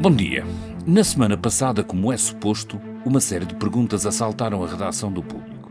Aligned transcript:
Bom 0.00 0.10
dia. 0.10 0.44
Na 0.84 1.04
semana 1.04 1.36
passada, 1.36 1.84
como 1.84 2.12
é 2.12 2.16
suposto, 2.16 2.80
uma 3.04 3.20
série 3.20 3.46
de 3.46 3.54
perguntas 3.54 4.04
assaltaram 4.04 4.64
a 4.64 4.66
redação 4.66 5.12
do 5.12 5.22
público. 5.22 5.70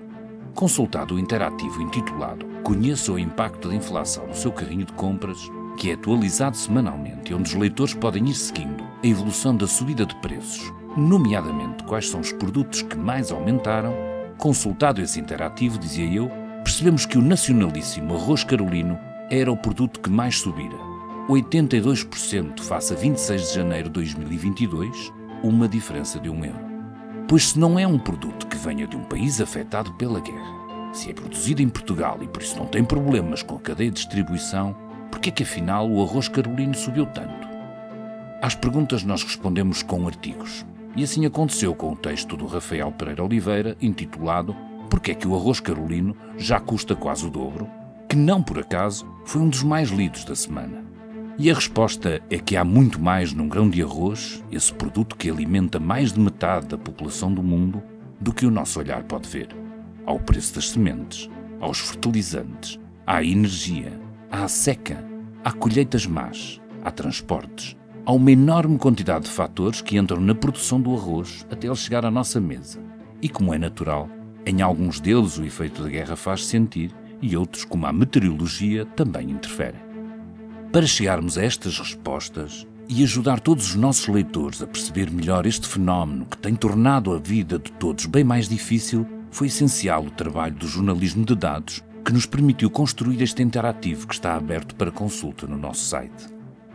Consultado 0.56 1.16
o 1.16 1.20
interativo 1.20 1.82
intitulado 1.82 2.46
Conheça 2.64 3.12
o 3.12 3.20
impacto 3.20 3.68
da 3.68 3.76
inflação 3.76 4.28
no 4.28 4.36
seu 4.36 4.54
carrinho 4.54 4.86
de 4.86 4.94
compras, 4.94 5.38
que 5.78 5.90
é 5.90 5.96
atualizado 5.96 6.56
semanalmente 6.56 7.32
e 7.32 7.36
onde 7.36 7.50
os 7.50 7.56
leitores 7.56 7.94
podem 7.94 8.30
ir 8.30 8.34
seguindo 8.34 8.84
a 9.04 9.08
evolução 9.08 9.56
da 9.56 9.68
subida 9.68 10.06
de 10.06 10.16
preços, 10.16 10.72
nomeadamente 10.96 11.84
quais 11.84 12.10
são 12.10 12.22
os 12.22 12.32
produtos 12.32 12.82
que 12.82 12.98
mais 12.98 13.32
aumentaram, 13.32 13.94
consultado 14.38 15.02
esse 15.02 15.20
interativo, 15.20 15.78
dizia 15.78 16.10
eu, 16.10 16.30
percebemos 16.64 17.06
que 17.06 17.18
o 17.18 17.22
nacionalíssimo 17.22 18.16
arroz 18.16 18.44
carolino 18.44 18.98
era 19.30 19.52
o 19.52 19.58
produto 19.58 20.00
que 20.00 20.10
mais 20.10 20.38
subira 20.38 20.87
82% 21.28 22.62
face 22.62 22.94
a 22.94 22.96
26 22.96 23.50
de 23.50 23.56
janeiro 23.56 23.90
de 23.90 23.96
2022, 23.96 25.12
uma 25.44 25.68
diferença 25.68 26.20
de 26.20 26.30
um 26.30 26.46
euro. 26.46 26.66
Pois 27.28 27.50
se 27.50 27.60
não 27.60 27.78
é 27.78 27.86
um 27.86 28.00
produto 28.00 28.48
que 28.48 28.56
venha 28.56 28.88
de 28.88 28.96
um 28.96 29.04
país 29.04 29.42
afetado 29.42 29.92
pela 29.96 30.22
guerra, 30.22 30.94
se 30.94 31.10
é 31.10 31.14
produzido 31.14 31.62
em 31.62 31.68
Portugal 31.68 32.18
e 32.22 32.28
por 32.28 32.42
isso 32.42 32.58
não 32.58 32.66
tem 32.66 32.82
problemas 32.82 33.44
com 33.44 33.56
a 33.56 33.60
cadeia 33.60 33.92
de 33.92 33.98
distribuição, 33.98 34.74
por 35.12 35.20
que 35.20 35.28
é 35.28 35.32
que 35.34 35.44
afinal 35.44 35.90
o 35.90 36.02
arroz 36.02 36.30
carolino 36.30 36.74
subiu 36.74 37.06
tanto? 37.06 37.46
Às 38.42 38.56
perguntas 38.56 39.04
nós 39.04 39.22
respondemos 39.22 39.84
com 39.84 40.08
artigos. 40.08 40.66
E 40.96 41.04
assim 41.04 41.26
aconteceu 41.26 41.76
com 41.76 41.92
o 41.92 41.96
texto 41.96 42.38
do 42.38 42.48
Rafael 42.48 42.92
Pereira 42.94 43.24
Oliveira, 43.24 43.78
intitulado 43.82 44.56
Porque 44.90 45.12
é 45.12 45.16
que 45.16 45.28
o 45.28 45.36
arroz 45.36 45.60
carolino 45.60 46.16
já 46.38 46.60
custa 46.60 46.96
quase 46.96 47.28
o 47.28 47.30
dobro? 47.30 47.68
Que 48.08 48.16
não 48.16 48.42
por 48.42 48.60
acaso 48.60 49.06
foi 49.26 49.42
um 49.42 49.50
dos 49.50 49.62
mais 49.62 49.90
lidos 49.90 50.24
da 50.24 50.36
semana. 50.36 50.97
E 51.40 51.52
a 51.52 51.54
resposta 51.54 52.20
é 52.32 52.40
que 52.40 52.58
há 52.58 52.64
muito 52.64 53.00
mais 53.00 53.32
num 53.32 53.48
grão 53.48 53.70
de 53.70 53.84
arroz, 53.84 54.44
esse 54.52 54.74
produto 54.74 55.16
que 55.16 55.30
alimenta 55.30 55.80
mais 55.80 56.12
de 56.12 56.20
metade 56.20 56.66
da 56.66 56.80
população 56.80 57.32
do 57.32 57.44
mundo, 57.44 57.84
do 58.20 58.34
que 58.34 58.44
o 58.44 58.50
nosso 58.50 58.80
olhar 58.80 59.04
pode 59.04 59.30
ver. 59.30 59.50
Ao 60.04 60.20
preço 60.20 60.56
das 60.56 60.72
sementes, 60.72 61.30
aos 61.60 61.78
fertilizantes, 61.78 62.80
à 63.06 63.24
energia, 63.24 64.02
à 64.32 64.48
seca, 64.48 65.06
há 65.44 65.52
colheitas 65.52 66.08
más, 66.08 66.60
há 66.84 66.90
transportes, 66.90 67.78
há 68.04 68.12
uma 68.14 68.32
enorme 68.32 68.80
quantidade 68.80 69.26
de 69.26 69.32
fatores 69.32 69.80
que 69.80 69.96
entram 69.96 70.20
na 70.20 70.34
produção 70.34 70.82
do 70.82 70.92
arroz 70.96 71.46
até 71.52 71.68
ele 71.68 71.76
chegar 71.76 72.04
à 72.04 72.10
nossa 72.10 72.42
mesa. 72.42 72.80
E 73.22 73.30
como 73.30 73.54
é 73.54 73.60
natural, 73.60 74.10
em 74.44 74.64
alguns 74.64 75.00
deles 75.00 75.38
o 75.38 75.46
efeito 75.46 75.84
da 75.84 75.90
guerra 75.90 76.16
faz 76.16 76.48
sentir 76.48 76.92
e 77.22 77.38
outros, 77.38 77.64
como 77.64 77.86
a 77.86 77.94
meteorologia, 77.94 78.86
também 78.86 79.30
interferem. 79.30 79.87
Para 80.72 80.86
chegarmos 80.86 81.38
a 81.38 81.44
estas 81.44 81.80
respostas 81.80 82.68
e 82.90 83.02
ajudar 83.04 83.40
todos 83.40 83.70
os 83.70 83.76
nossos 83.76 84.08
leitores 84.08 84.62
a 84.62 84.68
perceber 84.68 85.10
melhor 85.10 85.46
este 85.46 85.68
fenómeno 85.68 86.26
que 86.26 86.38
tem 86.38 86.56
tornado 86.56 87.14
a 87.14 87.18
vida 87.18 87.58
de 87.58 87.72
todos 87.72 88.06
bem 88.06 88.24
mais 88.24 88.50
difícil, 88.50 89.08
foi 89.32 89.48
essencial 89.48 90.06
o 90.06 90.12
trabalho 90.12 90.56
do 90.56 90.68
jornalismo 90.68 91.26
de 91.26 91.36
dados 91.36 91.84
que 92.04 92.14
nos 92.14 92.26
permitiu 92.26 92.70
construir 92.70 93.22
este 93.22 93.42
interativo 93.42 94.08
que 94.08 94.14
está 94.14 94.36
aberto 94.36 94.76
para 94.76 94.92
consulta 94.92 95.48
no 95.48 95.58
nosso 95.58 95.86
site. 95.86 96.28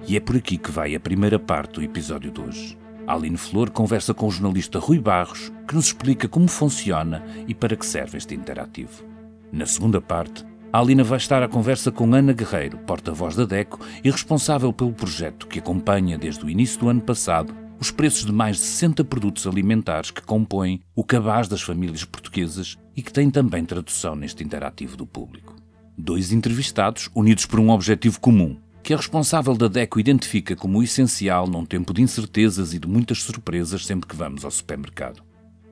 E 0.07 0.17
é 0.17 0.20
por 0.20 0.37
aqui 0.37 0.57
que 0.57 0.70
vai 0.70 0.95
a 0.95 1.01
primeira 1.01 1.39
parte 1.39 1.75
do 1.75 1.83
episódio 1.83 2.31
de 2.31 2.41
hoje. 2.41 2.79
A 3.07 3.15
Aline 3.15 3.37
Flor 3.37 3.70
conversa 3.70 4.15
com 4.15 4.27
o 4.27 4.31
jornalista 4.31 4.79
Rui 4.79 4.98
Barros, 4.98 5.53
que 5.69 5.75
nos 5.75 5.87
explica 5.87 6.29
como 6.29 6.48
funciona 6.48 7.23
e 7.47 7.55
para 7.55 7.77
que 7.77 7.87
serve 7.87 8.19
este 8.19 8.35
interativo. 8.35 9.05
Na 9.53 9.67
segunda 9.67 10.01
parte, 10.01 10.45
a 10.73 10.78
Alina 10.78 11.05
vai 11.05 11.19
estar 11.19 11.42
à 11.42 11.48
conversa 11.48 11.92
com 11.92 12.15
Ana 12.15 12.33
Guerreiro, 12.33 12.78
porta-voz 12.78 13.37
da 13.37 13.45
DECO 13.45 13.78
e 14.03 14.11
responsável 14.11 14.73
pelo 14.73 14.92
projeto 14.92 15.47
que 15.47 15.59
acompanha 15.59 16.17
desde 16.17 16.42
o 16.42 16.48
início 16.48 16.81
do 16.81 16.89
ano 16.89 17.03
passado 17.03 17.55
os 17.79 17.91
preços 17.91 18.25
de 18.25 18.33
mais 18.33 18.56
de 18.56 18.62
60 18.62 19.05
produtos 19.05 19.47
alimentares 19.47 20.11
que 20.11 20.23
compõem 20.23 20.81
o 20.95 21.05
cabaz 21.05 21.47
das 21.47 21.61
famílias 21.61 22.05
portuguesas 22.05 22.79
e 22.97 23.02
que 23.02 23.13
têm 23.13 23.29
também 23.29 23.67
tradução 23.67 24.17
neste 24.17 24.42
interativo 24.42 24.97
do 24.97 25.05
público. 25.05 25.57
Dois 25.98 26.33
entrevistados 26.33 27.11
unidos 27.14 27.45
por 27.45 27.61
um 27.61 27.68
objetivo 27.68 28.18
comum, 28.18 28.57
que 28.83 28.95
a 28.95 28.97
responsável 28.97 29.55
da 29.55 29.68
DECO 29.68 30.01
identifica 30.01 30.57
como 30.57 30.83
essencial 30.83 31.47
num 31.47 31.67
tempo 31.67 31.92
de 31.92 32.01
incertezas 32.01 32.73
e 32.73 32.79
de 32.79 32.89
muitas 32.89 33.23
surpresas 33.23 33.85
sempre 33.85 34.08
que 34.08 34.17
vamos 34.17 34.42
ao 34.42 34.51
supermercado. 34.51 35.23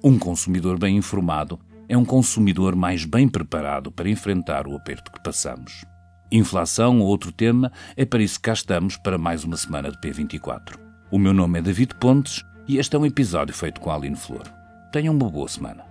Um 0.05 0.19
consumidor 0.19 0.79
bem 0.79 0.97
informado 0.97 1.59
é 1.91 1.97
um 1.97 2.05
consumidor 2.05 2.77
mais 2.77 3.05
bem 3.05 3.29
preparado 3.29 3.91
para 3.91 4.09
enfrentar 4.09 4.69
o 4.69 4.77
aperto 4.77 5.11
que 5.11 5.21
passamos. 5.21 5.85
Inflação 6.31 7.01
ou 7.01 7.09
outro 7.09 7.33
tema, 7.33 7.73
é 7.97 8.05
para 8.05 8.23
isso 8.23 8.37
que 8.37 8.43
cá 8.43 8.53
estamos 8.53 8.97
para 8.97 9.19
mais 9.19 9.43
uma 9.43 9.57
semana 9.57 9.91
de 9.91 9.99
P24. 9.99 10.79
O 11.11 11.19
meu 11.19 11.35
nome 11.35 11.59
é 11.59 11.63
David 11.63 11.97
Pontes 11.97 12.45
e 12.69 12.79
este 12.79 12.95
é 12.95 12.99
um 13.01 13.05
episódio 13.05 13.53
feito 13.53 13.81
com 13.81 13.91
a 13.91 13.97
Aline 13.97 14.15
Flor. 14.15 14.45
Tenham 14.93 15.13
uma 15.13 15.29
boa 15.29 15.49
semana. 15.49 15.85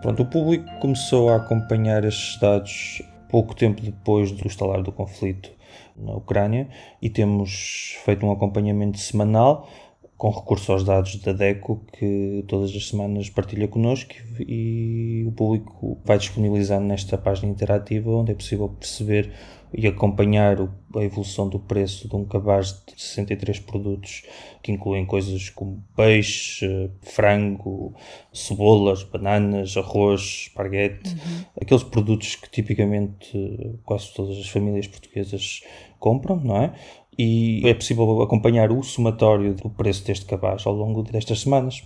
Pronto, 0.00 0.22
o 0.22 0.26
público 0.26 0.70
começou 0.78 1.30
a 1.30 1.36
acompanhar 1.38 2.04
estes 2.04 2.38
dados 2.38 3.02
pouco 3.28 3.56
tempo 3.56 3.82
depois 3.82 4.30
do 4.30 4.46
estalar 4.46 4.84
do 4.84 4.92
conflito 4.92 5.50
na 5.96 6.12
Ucrânia 6.12 6.68
e 7.02 7.10
temos 7.10 7.96
feito 8.04 8.24
um 8.24 8.30
acompanhamento 8.30 8.98
semanal 8.98 9.68
com 10.16 10.30
recurso 10.30 10.72
aos 10.72 10.82
dados 10.82 11.16
da 11.16 11.32
DECO 11.32 11.84
que 11.92 12.44
todas 12.48 12.74
as 12.74 12.88
semanas 12.88 13.28
partilha 13.28 13.68
connosco 13.68 14.14
e 14.40 15.24
o 15.26 15.32
público 15.32 16.00
vai 16.04 16.16
disponibilizar 16.18 16.80
nesta 16.80 17.18
página 17.18 17.52
interativa 17.52 18.10
onde 18.10 18.32
é 18.32 18.34
possível 18.34 18.68
perceber 18.68 19.30
e 19.74 19.86
acompanhar 19.86 20.56
a 20.94 21.02
evolução 21.02 21.48
do 21.48 21.58
preço 21.58 22.08
de 22.08 22.16
um 22.16 22.24
cabaz 22.24 22.82
de 22.86 23.00
63 23.00 23.58
produtos 23.60 24.22
que 24.62 24.72
incluem 24.72 25.04
coisas 25.04 25.50
como 25.50 25.84
peixe, 25.94 26.90
frango, 27.02 27.94
cebolas, 28.32 29.02
bananas, 29.02 29.76
arroz, 29.76 30.46
esparguete, 30.48 31.10
uhum. 31.10 31.44
aqueles 31.60 31.82
produtos 31.82 32.36
que 32.36 32.48
tipicamente 32.48 33.78
quase 33.84 34.14
todas 34.14 34.38
as 34.38 34.48
famílias 34.48 34.86
portuguesas 34.86 35.62
compram, 35.98 36.40
não 36.40 36.56
é? 36.56 36.72
E 37.18 37.62
é 37.64 37.74
possível 37.74 38.22
acompanhar 38.22 38.70
o 38.70 38.82
somatório 38.82 39.54
do 39.54 39.70
preço 39.70 40.04
deste 40.04 40.26
cabaz 40.26 40.66
ao 40.66 40.74
longo 40.74 41.02
destas 41.02 41.40
semanas. 41.40 41.82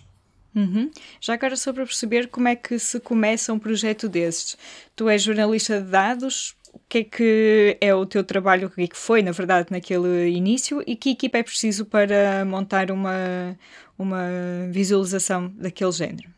Uhum. 0.55 0.91
Já 1.21 1.35
agora 1.35 1.57
sobre 1.57 1.85
perceber 1.85 2.29
como 2.29 2.49
é 2.49 2.57
que 2.57 2.79
se 2.79 2.99
começa 2.99 3.53
um 3.53 3.59
projeto 3.59 4.09
desses. 4.09 4.57
Tu 4.97 5.09
és 5.09 5.23
jornalista 5.23 5.81
de 5.81 5.89
dados, 5.89 6.57
o 6.73 6.81
que 6.89 6.99
é 6.99 7.05
que 7.05 7.79
é 7.81 7.95
o 7.95 8.05
teu 8.05 8.25
trabalho, 8.25 8.67
o 8.67 8.71
que 8.71 8.83
é 8.83 8.87
que 8.87 8.97
foi, 8.97 9.23
na 9.23 9.31
verdade, 9.31 9.69
naquele 9.71 10.29
início 10.31 10.83
e 10.87 10.97
que 10.97 11.11
equipa 11.11 11.39
é 11.39 11.43
preciso 11.43 11.85
para 11.87 12.45
montar 12.45 12.91
uma, 12.91 13.57
uma 13.99 14.25
visualização 14.71 15.49
daquele 15.57 15.93
género? 15.93 16.29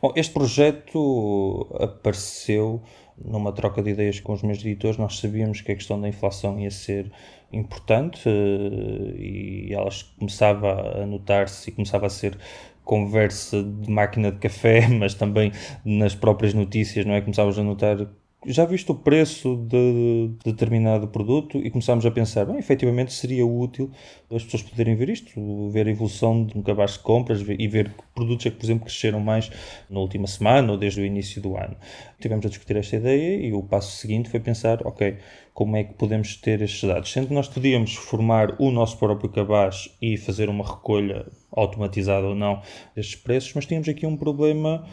Bom, 0.00 0.12
este 0.16 0.32
projeto 0.32 1.68
apareceu 1.78 2.82
numa 3.16 3.52
troca 3.52 3.82
de 3.82 3.90
ideias 3.90 4.20
com 4.20 4.32
os 4.32 4.42
meus 4.42 4.58
editores. 4.58 4.96
Nós 4.96 5.18
sabíamos 5.18 5.60
que 5.60 5.72
a 5.72 5.74
questão 5.74 6.00
da 6.00 6.08
inflação 6.08 6.58
ia 6.58 6.70
ser 6.70 7.12
importante 7.54 8.28
eh, 8.28 9.16
e 9.18 9.72
elas 9.72 10.02
começava 10.02 11.02
a 11.02 11.06
notar-se 11.06 11.70
e 11.70 11.72
começava 11.72 12.06
a 12.06 12.10
ser 12.10 12.38
conversa 12.84 13.62
de 13.62 13.90
máquina 13.90 14.30
de 14.30 14.38
café, 14.38 14.86
mas 14.98 15.14
também 15.14 15.52
nas 15.84 16.14
próprias 16.14 16.54
notícias, 16.54 17.04
não 17.06 17.14
é? 17.14 17.20
Começávamos 17.20 17.58
a 17.58 17.62
notar 17.62 18.06
já 18.46 18.64
visto 18.64 18.90
o 18.90 18.94
preço 18.94 19.56
de, 19.56 20.30
determinado 20.44 21.08
produto 21.08 21.58
e 21.58 21.70
começámos 21.70 22.04
a 22.04 22.10
pensar, 22.10 22.44
bem, 22.44 22.58
efetivamente 22.58 23.12
seria 23.12 23.46
útil 23.46 23.90
as 24.30 24.44
pessoas 24.44 24.62
poderem 24.62 24.94
ver 24.96 25.08
isto, 25.08 25.70
ver 25.70 25.86
a 25.86 25.90
evolução 25.90 26.44
de 26.44 26.56
um 26.58 26.62
cabaz 26.62 26.92
de 26.92 26.98
compras 27.00 27.44
e 27.46 27.68
ver 27.68 27.90
que 27.90 28.02
produtos 28.14 28.46
é 28.46 28.50
que, 28.50 28.56
por 28.56 28.66
exemplo, 28.66 28.84
cresceram 28.84 29.20
mais 29.20 29.50
na 29.88 30.00
última 30.00 30.26
semana 30.26 30.72
ou 30.72 30.78
desde 30.78 31.00
o 31.00 31.04
início 31.04 31.40
do 31.40 31.56
ano. 31.56 31.76
Tivemos 32.20 32.44
a 32.44 32.48
discutir 32.48 32.76
esta 32.76 32.96
ideia 32.96 33.46
e 33.46 33.52
o 33.52 33.62
passo 33.62 33.96
seguinte 33.96 34.28
foi 34.28 34.40
pensar, 34.40 34.86
ok, 34.86 35.16
como 35.52 35.76
é 35.76 35.84
que 35.84 35.94
podemos 35.94 36.36
ter 36.36 36.60
estes 36.60 36.88
dados? 36.88 37.12
Sendo 37.12 37.28
que 37.28 37.34
nós 37.34 37.48
podíamos 37.48 37.94
formar 37.94 38.56
o 38.60 38.70
nosso 38.70 38.98
próprio 38.98 39.30
cabaz 39.30 39.88
e 40.02 40.16
fazer 40.16 40.48
uma 40.48 40.64
recolha 40.64 41.26
automatizada 41.52 42.26
ou 42.26 42.34
não 42.34 42.60
destes 42.94 43.16
preços, 43.16 43.52
mas 43.54 43.64
tínhamos 43.64 43.88
aqui 43.88 44.04
um 44.04 44.16
problema 44.16 44.84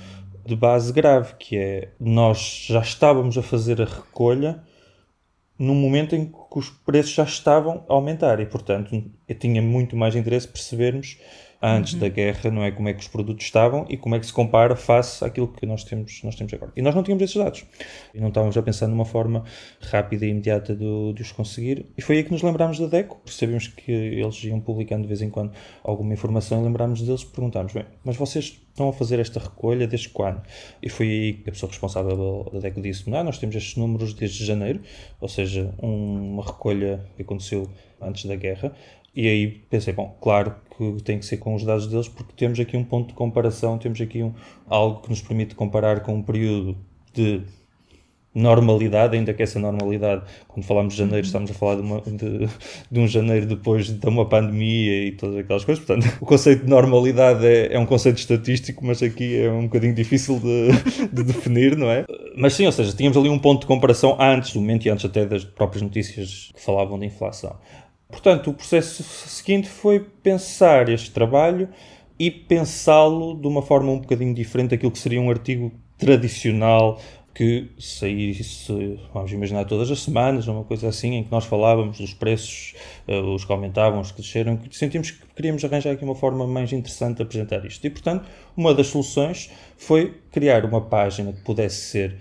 de 0.46 0.56
base 0.56 0.92
grave, 0.92 1.36
que 1.40 1.58
é 1.58 1.90
nós 2.00 2.66
já 2.68 2.82
estávamos 2.82 3.38
a 3.38 3.44
fazer 3.44 3.82
a 3.82 3.86
recolha 3.86 4.64
num 5.58 5.76
momento 5.76 6.16
em 6.16 6.26
que 6.26 6.58
os 6.58 6.70
preços 6.70 7.14
já 7.14 7.24
estavam 7.24 7.86
a 7.88 7.94
aumentar 7.94 8.40
e, 8.40 8.46
portanto, 8.46 9.04
eu 9.28 9.36
tinha 9.36 9.62
muito 9.62 9.96
mais 9.96 10.16
interesse 10.16 10.48
percebermos 10.48 11.20
antes 11.62 11.94
uhum. 11.94 12.00
da 12.00 12.10
guerra, 12.10 12.50
não 12.50 12.64
é? 12.64 12.72
Como 12.72 12.90
é 12.90 12.94
que 12.94 13.02
os 13.02 13.08
produtos 13.08 13.46
estavam 13.46 13.86
e 13.88 13.96
como 13.96 14.16
é 14.16 14.20
que 14.20 14.26
se 14.26 14.34
compara 14.34 14.76
face 14.76 15.24
àquilo 15.24 15.48
que 15.48 15.66
nós 15.66 15.84
temos, 15.84 16.22
nós 16.24 16.36
temos 16.36 16.54
agora. 16.54 16.72
E 16.76 16.82
nós 16.82 16.96
não 16.96 17.04
tínhamos 17.04 17.24
esses 17.24 17.36
dados. 17.36 17.64
E 18.14 18.20
não 18.20 18.30
estávamos 18.30 18.58
a 18.58 18.64
pensar 18.64 18.88
numa 18.88 19.06
forma 19.06 19.44
rápida 19.80 20.26
e 20.26 20.30
imediata 20.30 20.76
de, 20.76 21.14
de 21.14 21.22
os 21.22 21.32
conseguir. 21.32 21.86
E 21.98 22.02
foi 22.02 22.18
aí 22.18 22.24
que 22.24 22.32
nos 22.32 22.42
lembrámos 22.42 22.80
da 22.80 22.88
DECO, 22.88 23.22
sabíamos 23.28 23.68
que 23.68 23.92
eles 23.92 24.44
iam 24.44 24.60
publicando 24.60 25.04
de 25.04 25.08
vez 25.08 25.22
em 25.22 25.30
quando 25.30 25.52
alguma 25.84 26.14
informação 26.14 26.62
e 26.62 26.64
lembrámos 26.64 27.02
deles 27.02 27.22
e 27.22 27.28
perguntámos, 27.28 27.74
bem, 27.74 27.86
mas 28.04 28.18
vocês 28.18 28.60
estão 28.72 28.90
a 28.90 28.94
fazer 28.94 29.20
esta 29.20 29.40
recolha 29.40 29.86
desde 29.86 30.10
quando? 30.10 30.42
E 30.82 30.90
foi 30.90 31.08
aí 31.08 31.34
que 31.34 31.50
a 31.50 31.54
pessoa 31.54 31.70
responsável 31.70 32.50
da 32.52 32.60
DECO 32.60 32.82
disse, 32.82 33.10
não, 33.10 33.24
nós 33.24 33.38
temos 33.38 33.56
estes 33.56 33.76
números 33.76 34.14
desde 34.14 34.44
janeiro, 34.44 34.82
ou 35.20 35.28
seja, 35.28 35.74
uma 35.78 36.44
recolha 36.44 37.06
que 37.16 37.22
aconteceu 37.22 37.70
antes 38.02 38.26
da 38.26 38.36
guerra, 38.36 38.74
e 39.16 39.28
aí 39.28 39.48
pensei, 39.70 39.94
bom, 39.94 40.18
claro 40.22 40.56
que 40.78 41.04
tem 41.04 41.20
que 41.20 41.26
ser 41.26 41.38
com 41.38 41.54
os 41.54 41.64
dados 41.64 41.88
deles, 41.88 42.08
porque 42.08 42.34
temos 42.36 42.60
aqui 42.60 42.78
um 42.78 42.84
ponto 42.84 43.10
de 43.10 43.14
comparação, 43.14 43.78
temos 43.78 44.00
aqui 44.00 44.24
um, 44.24 44.34
algo 44.68 45.02
que 45.02 45.10
nos 45.10 45.22
permite 45.22 45.54
comparar 45.54 46.02
com 46.02 46.16
um 46.16 46.24
período 46.24 46.78
de 47.14 47.44
normalidade, 48.34 49.18
ainda 49.18 49.34
que 49.34 49.44
essa 49.44 49.60
normalidade, 49.60 50.24
quando 50.48 50.66
falamos 50.66 50.94
de 50.94 51.00
janeiro, 51.00 51.18
uhum. 51.18 51.26
estamos 51.26 51.52
a 51.52 51.54
falar 51.54 51.76
de, 51.76 51.82
uma, 51.82 52.02
de, 52.02 52.50
de, 52.90 53.00
um 53.00 53.08
janeiro 53.08 53.46
depois 53.46 53.88
de 53.88 54.08
uma 54.08 54.26
pandemia 54.26 55.08
e 55.08 55.12
todas 55.12 55.38
aquelas 55.38 55.66
coisas. 55.66 55.84
Portanto, 55.84 56.18
o 56.22 56.26
conceito 56.26 56.64
de 56.64 56.70
normalidade 56.70 57.46
é, 57.46 57.74
é 57.74 57.80
um 57.80 57.86
conceito 57.86 58.18
estatístico, 58.18 58.86
mas 58.86 59.04
aqui 59.04 59.38
é 59.38 59.52
um 59.52 59.64
bocadinho 59.64 59.94
difícil 59.94 60.40
de, 60.40 60.70
de, 61.12 61.24
definir, 61.24 61.76
não 61.76 61.92
é? 61.92 62.06
Mas 62.38 62.54
sim, 62.54 62.66
ou 62.66 62.72
seja, 62.72 62.94
tínhamos 62.94 63.18
ali 63.18 63.30
um 63.30 63.40
ponto 63.40 63.62
de 63.62 63.68
comparação 63.68 64.16
antes 64.20 64.54
do 64.54 64.62
momento 64.62 64.86
e 64.86 64.90
antes 64.90 65.04
até 65.04 65.26
das 65.26 65.44
próprias 65.44 65.82
notícias 65.82 66.52
que 66.56 66.62
falavam 66.62 66.98
de 66.98 67.08
inflação. 67.08 67.58
Portanto, 68.12 68.50
o 68.50 68.54
processo 68.54 69.02
seguinte 69.04 69.70
foi 69.70 70.00
pensar 70.00 70.90
este 70.90 71.12
trabalho 71.12 71.70
e 72.20 72.30
pensá-lo 72.30 73.34
de 73.34 73.48
uma 73.48 73.62
forma 73.62 73.92
um 73.92 74.00
bocadinho 74.00 74.34
diferente 74.34 74.72
daquilo 74.72 74.92
que 74.92 75.00
seria 75.00 75.20
um 75.20 75.30
artigo 75.30 75.72
tradicional 75.98 77.00
que 77.34 77.72
saísse, 77.80 79.00
vamos 79.14 79.32
imaginar, 79.32 79.66
todas 79.66 79.90
as 79.90 80.02
semanas, 80.02 80.48
uma 80.48 80.64
coisa 80.64 80.90
assim, 80.90 81.16
em 81.16 81.24
que 81.24 81.32
nós 81.32 81.46
falávamos 81.46 81.98
dos 81.98 82.14
preços, 82.14 82.76
uh, 83.08 83.34
os 83.34 83.46
que 83.46 83.52
aumentavam, 83.52 84.02
os 84.02 84.12
que 84.12 84.22
desceram, 84.22 84.58
que 84.58 84.78
sentimos 84.78 85.12
que 85.12 85.26
queríamos 85.36 85.64
arranjar 85.64 85.94
aqui 85.94 86.04
uma 86.04 86.16
forma 86.16 86.46
mais 86.46 86.74
interessante 86.74 87.18
de 87.18 87.24
apresentar 87.24 87.66
isto. 87.66 87.86
E, 87.88 87.90
portanto, 87.90 88.28
uma 88.56 88.74
das 88.74 88.88
soluções 88.88 89.50
foi 89.78 90.14
criar 90.30 90.66
uma 90.66 90.82
página 90.82 91.32
que 91.32 91.42
pudesse 91.42 91.78
ser 91.78 92.18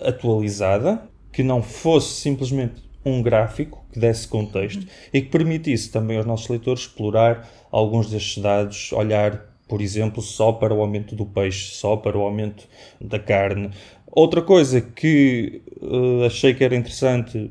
atualizada, 0.00 1.02
que 1.30 1.42
não 1.42 1.62
fosse 1.62 2.20
simplesmente 2.20 2.85
um 3.06 3.22
gráfico 3.22 3.86
que 3.92 4.00
desse 4.00 4.26
contexto 4.26 4.84
e 5.14 5.22
que 5.22 5.28
permitisse 5.28 5.90
também 5.92 6.16
aos 6.16 6.26
nossos 6.26 6.48
leitores 6.48 6.82
explorar 6.82 7.48
alguns 7.70 8.10
destes 8.10 8.42
dados, 8.42 8.92
olhar, 8.92 9.54
por 9.68 9.80
exemplo, 9.80 10.20
só 10.20 10.50
para 10.52 10.74
o 10.74 10.80
aumento 10.80 11.14
do 11.14 11.24
peixe, 11.24 11.76
só 11.76 11.96
para 11.96 12.18
o 12.18 12.22
aumento 12.22 12.66
da 13.00 13.20
carne. 13.20 13.70
Outra 14.10 14.42
coisa 14.42 14.80
que 14.80 15.62
uh, 15.80 16.24
achei 16.24 16.52
que 16.52 16.64
era 16.64 16.74
interessante, 16.74 17.50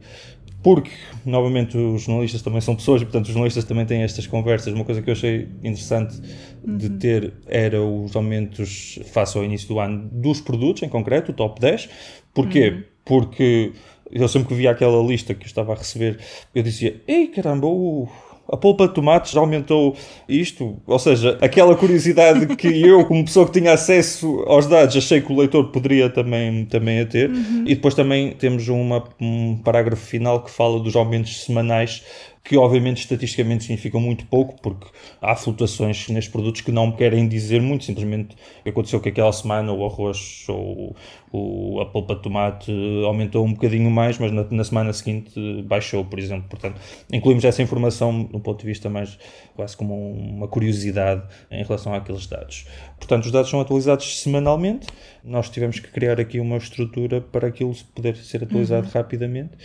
porque, 0.62 0.92
novamente, 1.24 1.78
os 1.78 2.02
jornalistas 2.02 2.42
também 2.42 2.60
são 2.60 2.75
pessoas 2.75 3.02
e, 3.02 3.06
portanto, 3.06 3.25
os 3.25 3.31
jornalistas 3.31 3.63
também 3.63 3.86
têm 3.86 4.02
estas 4.02 4.28
conversas. 4.28 4.74
Uma 4.74 4.84
coisa 4.84 5.02
que 5.02 5.10
eu 5.10 5.13
achei 5.13 5.48
interessante 5.63 6.19
de 6.66 6.88
uhum. 6.88 6.98
ter 6.98 7.34
era 7.46 7.81
os 7.81 8.16
aumentos 8.16 9.00
face 9.06 9.38
ao 9.38 9.44
início 9.44 9.68
do 9.68 9.80
ano 9.80 10.10
dos 10.12 10.42
produtos, 10.42 10.81
em 10.81 10.90
concreto, 10.90 11.31
o 11.31 11.36
top 11.36 11.62
10. 11.62 11.88
Porquê? 12.34 12.69
Uhum. 12.69 12.84
Porque 13.06 13.74
eu 14.12 14.28
sempre 14.28 14.50
que 14.50 14.54
via 14.54 14.72
aquela 14.72 15.02
lista 15.02 15.34
que 15.34 15.44
eu 15.44 15.48
estava 15.48 15.74
a 15.74 15.75
receber, 15.75 16.19
eu 16.54 16.62
dizia: 16.62 17.02
Ei 17.07 17.28
caramba, 17.28 17.68
o, 17.68 18.07
a 18.52 18.56
polpa 18.56 18.88
de 18.88 18.94
tomates 18.94 19.31
já 19.31 19.40
aumentou 19.40 19.96
isto. 20.28 20.78
Ou 20.86 21.00
seja, 21.00 21.38
aquela 21.42 21.75
curiosidade 21.75 22.56
que 22.56 22.68
eu, 22.81 23.06
como 23.06 23.25
pessoa 23.25 23.46
que 23.46 23.60
tinha 23.60 23.74
acesso 23.74 24.44
aos 24.48 24.68
dados, 24.68 24.96
achei 24.96 25.22
que 25.22 25.31
o 25.31 25.38
leitor 25.38 25.72
poderia 25.72 26.10
também, 26.10 26.66
também 26.66 27.00
a 27.00 27.06
ter. 27.06 27.30
Uhum. 27.30 27.63
E 27.66 27.75
depois 27.75 27.94
também 27.94 28.31
temos 28.31 28.68
uma, 28.68 29.04
um 29.19 29.57
parágrafo 29.57 30.06
final 30.06 30.44
que 30.44 30.52
fala 30.52 30.80
dos 30.80 30.96
aumentos 30.96 31.44
semanais 31.44 32.04
que 32.45 32.56
obviamente 32.57 33.00
estatisticamente 33.00 33.63
significam 33.63 34.00
muito 34.00 34.27
pouco, 34.27 34.56
porque 34.62 34.86
há 35.19 35.36
flutuações 35.36 36.07
nestes 36.09 36.31
produtos 36.31 36.62
que 36.62 36.71
não 36.71 36.92
querem 36.92 37.27
dizer 37.27 37.59
muito, 37.59 37.83
simplesmente 37.86 38.36
aconteceu 38.63 39.00
que 39.01 39.09
aquela 39.09 39.33
semana 39.33 39.74
o 39.74 39.83
arroz 39.83 40.45
ou, 40.47 40.95
ou 41.31 41.81
a 41.81 41.88
polpa 41.88 42.13
de 42.13 42.21
tomate 42.21 42.71
aumentou 43.03 43.44
um 43.44 43.51
bocadinho 43.51 43.89
mais, 43.89 44.19
mas 44.19 44.31
na, 44.31 44.44
na, 44.44 44.63
semana 44.63 44.94
seguinte 44.94 45.33
baixou, 45.63 46.06
por 46.06 46.19
exemplo. 46.19 46.47
Portanto, 46.47 46.80
incluímos 47.12 47.44
essa 47.44 47.63
informação 47.63 48.24
do 48.25 48.39
ponto 48.39 48.59
de 48.59 48.68
vista 48.68 48.92
mais 48.92 49.18
quase 49.56 49.75
como 49.75 49.95
uma 49.95 50.47
curiosidade 50.47 51.24
em 51.50 51.63
relação 51.63 51.95
àqueles 51.95 52.27
dados. 52.27 52.68
Portanto, 53.00 53.25
os 53.25 53.31
dados 53.31 53.50
são 53.50 53.59
atualizados 53.59 54.21
semanalmente, 54.21 54.86
nós 55.24 55.50
tivemos 55.50 55.80
que 55.80 55.89
criar 55.89 56.19
aqui 56.19 56.39
uma 56.39 56.57
estrutura 56.57 57.21
para 57.21 57.47
aquilo 57.47 57.74
poder 57.95 58.15
ser 58.18 58.44
atualizado 58.44 58.86
uhum. 58.86 58.94
rapidamente 58.94 59.57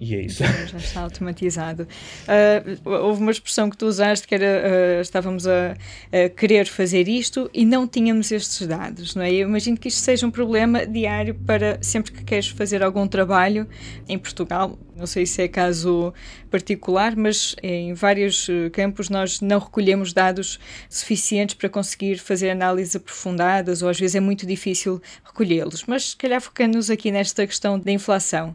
e 0.00 0.14
é 0.14 0.20
isso. 0.20 0.44
Já 0.44 0.78
está 0.78 1.00
automatizado. 1.00 1.82
Uh, 1.84 2.88
houve 2.88 3.20
uma 3.20 3.32
expressão 3.32 3.68
que 3.68 3.76
tu 3.76 3.86
usaste 3.86 4.28
que 4.28 4.34
era 4.34 4.44
uh, 4.44 5.00
estávamos 5.00 5.46
a, 5.46 5.76
a, 6.12 6.28
querer 6.28 6.66
fazer 6.66 7.08
isto 7.08 7.50
e 7.52 7.64
não 7.64 7.86
tínhamos 7.86 8.30
estes 8.30 8.64
dados, 8.66 9.16
não 9.16 9.22
é? 9.22 9.32
Eu 9.32 9.48
imagino 9.48 9.76
que 9.76 9.88
isto 9.88 10.00
seja 10.00 10.24
um 10.26 10.30
problema 10.30 10.86
diário 10.86 11.34
para 11.34 11.78
sempre 11.82 12.12
que 12.12 12.22
queres 12.22 12.48
fazer 12.48 12.82
algum 12.82 13.08
trabalho 13.08 13.66
em 14.08 14.16
Portugal. 14.16 14.78
Não 14.94 15.06
sei 15.06 15.26
se 15.26 15.42
é 15.42 15.48
caso 15.48 16.12
particular, 16.50 17.16
mas 17.16 17.54
em 17.62 17.92
vários 17.94 18.48
ah, 18.48 18.70
campos 18.70 19.08
nós 19.08 19.40
não 19.40 19.58
recolhemos 19.58 20.12
dados 20.12 20.58
suficientes 20.88 21.54
para 21.54 21.68
conseguir 21.68 22.18
fazer 22.18 22.50
análises 22.50 22.96
aprofundadas 22.96 23.82
ou 23.82 23.88
às 23.88 23.98
vezes 23.98 24.16
é 24.16 24.20
muito 24.20 24.46
difícil 24.46 25.00
recolhê-los. 25.24 25.84
Mas 25.86 26.10
se 26.10 26.16
calhar 26.16 26.40
focando-nos 26.40 26.90
aqui 26.90 27.10
nesta 27.10 27.46
questão 27.46 27.78
da 27.78 27.92
inflação. 27.92 28.54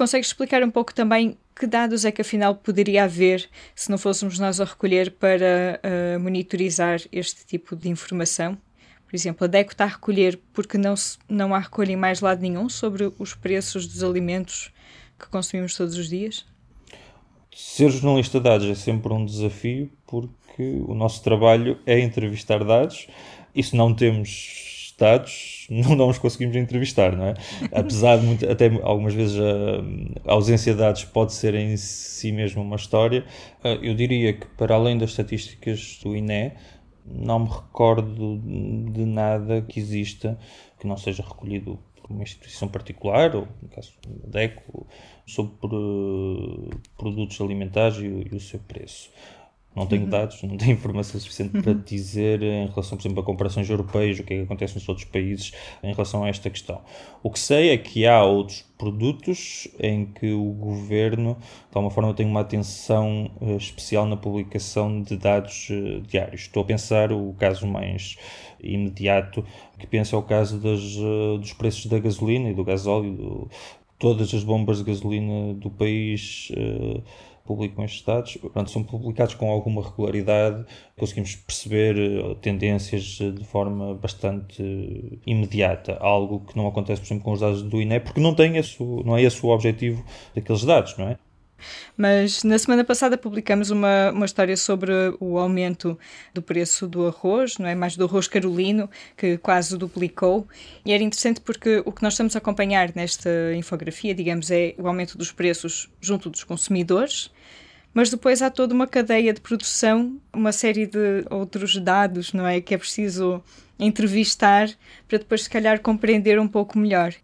Consegues 0.00 0.28
explicar 0.28 0.62
um 0.62 0.70
pouco 0.70 0.94
também 0.94 1.36
que 1.54 1.66
dados 1.66 2.06
é 2.06 2.10
que 2.10 2.22
afinal 2.22 2.54
poderia 2.54 3.04
haver 3.04 3.46
se 3.74 3.90
não 3.90 3.98
fôssemos 3.98 4.38
nós 4.38 4.58
a 4.58 4.64
recolher 4.64 5.10
para 5.10 5.78
uh, 5.84 6.18
monitorizar 6.18 7.02
este 7.12 7.44
tipo 7.44 7.76
de 7.76 7.90
informação? 7.90 8.56
Por 9.06 9.14
exemplo, 9.14 9.44
a 9.44 9.46
DECO 9.46 9.72
está 9.72 9.84
a 9.84 9.88
recolher 9.88 10.40
porque 10.54 10.78
não, 10.78 10.94
não 11.28 11.54
há 11.54 11.58
recolha 11.58 11.92
em 11.92 11.96
mais 11.96 12.22
lado 12.22 12.40
nenhum 12.40 12.66
sobre 12.70 13.12
os 13.18 13.34
preços 13.34 13.86
dos 13.86 14.02
alimentos 14.02 14.72
que 15.18 15.28
consumimos 15.28 15.76
todos 15.76 15.98
os 15.98 16.08
dias? 16.08 16.46
Ser 17.54 17.90
jornalista 17.90 18.38
de 18.38 18.44
dados 18.44 18.68
é 18.68 18.74
sempre 18.74 19.12
um 19.12 19.22
desafio 19.22 19.92
porque 20.06 20.80
o 20.88 20.94
nosso 20.94 21.22
trabalho 21.22 21.78
é 21.84 22.00
entrevistar 22.00 22.64
dados 22.64 23.06
e 23.54 23.62
se 23.62 23.76
não 23.76 23.92
temos 23.92 24.79
dados, 25.00 25.66
não, 25.72 25.96
não 25.96 26.08
os 26.08 26.18
conseguimos 26.18 26.54
entrevistar, 26.54 27.16
não 27.16 27.26
é? 27.26 27.34
Apesar 27.72 28.18
de 28.18 28.26
muito, 28.26 28.48
até 28.48 28.66
algumas 28.82 29.14
vezes 29.14 29.38
a, 29.40 30.30
a, 30.30 30.34
ausência 30.34 30.72
de 30.72 30.78
dados 30.78 31.04
pode 31.04 31.32
ser 31.32 31.54
em 31.54 31.76
si 31.76 32.30
mesmo 32.30 32.62
uma 32.62 32.76
história, 32.76 33.24
eh, 33.64 33.78
eu 33.82 33.94
diria 33.94 34.34
que 34.34 34.46
para 34.46 34.74
além 34.74 34.98
das 34.98 35.10
estatísticas 35.10 35.98
do 36.02 36.14
INE, 36.14 36.52
não 37.04 37.40
me 37.40 37.48
recordo 37.48 38.38
de 38.38 39.04
nada 39.04 39.62
que 39.62 39.80
exista 39.80 40.38
que 40.78 40.86
não 40.86 40.96
seja 40.96 41.22
recolhido 41.22 41.78
por 41.96 42.10
uma 42.10 42.22
instituição 42.22 42.68
particular, 42.68 43.34
ou 43.34 43.48
no 43.62 43.68
caso 43.68 43.92
da 44.06 44.40
DECO, 44.40 44.86
sobre 45.26 45.54
uh, 45.64 46.70
produtos 46.96 47.40
alimentares 47.40 47.98
e, 47.98 48.06
e 48.06 48.34
o 48.34 48.40
seu 48.40 48.60
preço. 48.60 49.10
Não 49.74 49.86
tenho 49.86 50.02
uhum. 50.02 50.08
dados, 50.08 50.42
não 50.42 50.56
tenho 50.56 50.72
informação 50.74 51.20
suficiente 51.20 51.56
uhum. 51.56 51.62
para 51.62 51.72
dizer 51.74 52.42
em 52.42 52.66
relação, 52.66 52.98
por 52.98 53.02
exemplo, 53.02 53.22
a 53.22 53.24
comparações 53.24 53.70
europeias, 53.70 54.18
o 54.18 54.24
que 54.24 54.34
é 54.34 54.36
que 54.38 54.42
acontece 54.42 54.74
nos 54.74 54.88
outros 54.88 55.06
países 55.06 55.52
em 55.82 55.92
relação 55.92 56.24
a 56.24 56.28
esta 56.28 56.50
questão. 56.50 56.80
O 57.22 57.30
que 57.30 57.38
sei 57.38 57.70
é 57.70 57.78
que 57.78 58.04
há 58.04 58.22
outros 58.24 58.64
produtos 58.76 59.68
em 59.78 60.06
que 60.06 60.32
o 60.32 60.52
governo, 60.52 61.36
de 61.70 61.76
alguma 61.76 61.90
forma, 61.90 62.12
tem 62.14 62.26
uma 62.26 62.40
atenção 62.40 63.30
uh, 63.40 63.56
especial 63.56 64.06
na 64.06 64.16
publicação 64.16 65.02
de 65.02 65.16
dados 65.16 65.68
uh, 65.70 66.00
diários. 66.00 66.42
Estou 66.42 66.62
a 66.62 66.66
pensar 66.66 67.12
o 67.12 67.32
caso 67.34 67.66
mais 67.66 68.16
imediato, 68.60 69.44
que 69.78 69.86
penso 69.86 70.16
é 70.16 70.18
o 70.18 70.22
caso 70.22 70.58
das, 70.58 70.96
uh, 70.96 71.38
dos 71.38 71.52
preços 71.52 71.86
da 71.86 71.98
gasolina 71.98 72.50
e 72.50 72.54
do 72.54 72.64
gasóleo. 72.64 73.48
Todas 73.98 74.32
as 74.32 74.42
bombas 74.42 74.78
de 74.78 74.84
gasolina 74.84 75.52
do 75.52 75.68
país 75.68 76.50
publicam 77.44 77.84
estes 77.84 78.04
dados, 78.04 78.36
Pronto, 78.52 78.70
são 78.70 78.82
publicados 78.82 79.34
com 79.34 79.50
alguma 79.50 79.82
regularidade, 79.82 80.64
conseguimos 80.98 81.36
perceber 81.36 81.96
eh, 81.96 82.34
tendências 82.40 83.18
eh, 83.20 83.30
de 83.30 83.44
forma 83.44 83.94
bastante 83.94 85.20
imediata, 85.26 85.96
algo 86.00 86.40
que 86.40 86.56
não 86.56 86.66
acontece, 86.66 87.00
por 87.00 87.06
exemplo, 87.06 87.24
com 87.24 87.32
os 87.32 87.40
dados 87.40 87.62
do 87.62 87.80
INE, 87.80 88.00
porque 88.00 88.20
não, 88.20 88.34
tem 88.34 88.56
esse, 88.56 88.82
não 88.82 89.16
é 89.16 89.22
esse 89.22 89.44
o 89.44 89.48
objetivo 89.48 90.04
daqueles 90.34 90.64
dados, 90.64 90.96
não 90.96 91.08
é? 91.08 91.18
Mas 91.96 92.44
na 92.44 92.58
semana 92.58 92.84
passada 92.84 93.16
publicamos 93.16 93.70
uma, 93.70 94.10
uma 94.10 94.26
história 94.26 94.56
sobre 94.56 94.92
o 95.18 95.38
aumento 95.38 95.98
do 96.34 96.42
preço 96.42 96.86
do 96.86 97.06
arroz, 97.06 97.58
não 97.58 97.66
é? 97.66 97.74
Mais 97.74 97.96
do 97.96 98.04
arroz 98.04 98.28
carolino, 98.28 98.88
que 99.16 99.38
quase 99.38 99.76
duplicou. 99.76 100.46
E 100.84 100.92
era 100.92 101.02
interessante 101.02 101.40
porque 101.40 101.82
o 101.84 101.92
que 101.92 102.02
nós 102.02 102.14
estamos 102.14 102.34
a 102.36 102.38
acompanhar 102.38 102.92
nesta 102.94 103.30
infografia, 103.54 104.14
digamos, 104.14 104.50
é 104.50 104.74
o 104.78 104.86
aumento 104.86 105.16
dos 105.16 105.32
preços 105.32 105.90
junto 106.00 106.30
dos 106.30 106.44
consumidores, 106.44 107.30
mas 107.92 108.10
depois 108.10 108.40
há 108.40 108.50
toda 108.50 108.74
uma 108.74 108.86
cadeia 108.86 109.32
de 109.32 109.40
produção, 109.40 110.20
uma 110.32 110.52
série 110.52 110.86
de 110.86 111.24
outros 111.28 111.76
dados, 111.76 112.32
não 112.32 112.46
é? 112.46 112.60
Que 112.60 112.74
é 112.74 112.78
preciso 112.78 113.42
entrevistar 113.78 114.70
para 115.08 115.18
depois, 115.18 115.42
se 115.42 115.50
calhar, 115.50 115.80
compreender 115.80 116.38
um 116.38 116.46
pouco 116.46 116.78
melhor. 116.78 117.14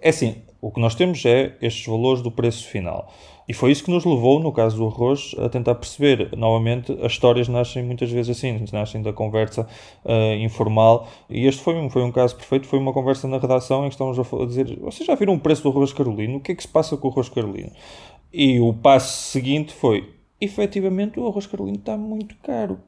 É 0.00 0.10
assim, 0.10 0.42
o 0.64 0.70
que 0.70 0.80
nós 0.80 0.94
temos 0.94 1.22
é 1.26 1.54
estes 1.60 1.86
valores 1.86 2.22
do 2.22 2.30
preço 2.30 2.66
final. 2.66 3.12
E 3.46 3.52
foi 3.52 3.70
isso 3.70 3.84
que 3.84 3.90
nos 3.90 4.02
levou, 4.06 4.40
no 4.40 4.50
caso 4.50 4.78
do 4.78 4.86
arroz, 4.86 5.34
a 5.38 5.46
tentar 5.50 5.74
perceber. 5.74 6.34
Novamente, 6.34 6.90
as 7.02 7.12
histórias 7.12 7.48
nascem 7.48 7.84
muitas 7.84 8.10
vezes 8.10 8.34
assim, 8.34 8.64
nascem 8.72 9.02
da 9.02 9.12
conversa 9.12 9.68
uh, 10.06 10.34
informal. 10.42 11.06
E 11.28 11.46
este 11.46 11.60
foi 11.60 11.74
foi 11.90 12.02
um 12.02 12.10
caso 12.10 12.34
perfeito. 12.34 12.66
Foi 12.66 12.78
uma 12.78 12.94
conversa 12.94 13.28
na 13.28 13.36
redação 13.36 13.84
em 13.84 13.88
que 13.90 13.94
estávamos 13.94 14.18
a 14.18 14.46
dizer: 14.46 14.78
Vocês 14.80 15.06
já 15.06 15.14
viram 15.14 15.34
o 15.34 15.38
preço 15.38 15.62
do 15.62 15.68
arroz 15.68 15.92
carolino? 15.92 16.38
O 16.38 16.40
que 16.40 16.52
é 16.52 16.54
que 16.54 16.62
se 16.62 16.68
passa 16.68 16.96
com 16.96 17.08
o 17.08 17.10
arroz 17.10 17.28
carolino? 17.28 17.70
E 18.32 18.58
o 18.58 18.72
passo 18.72 19.30
seguinte 19.32 19.74
foi: 19.74 20.14
efetivamente, 20.40 21.20
o 21.20 21.26
arroz 21.28 21.46
carolino 21.46 21.76
está 21.76 21.98
muito 21.98 22.34
caro. 22.42 22.78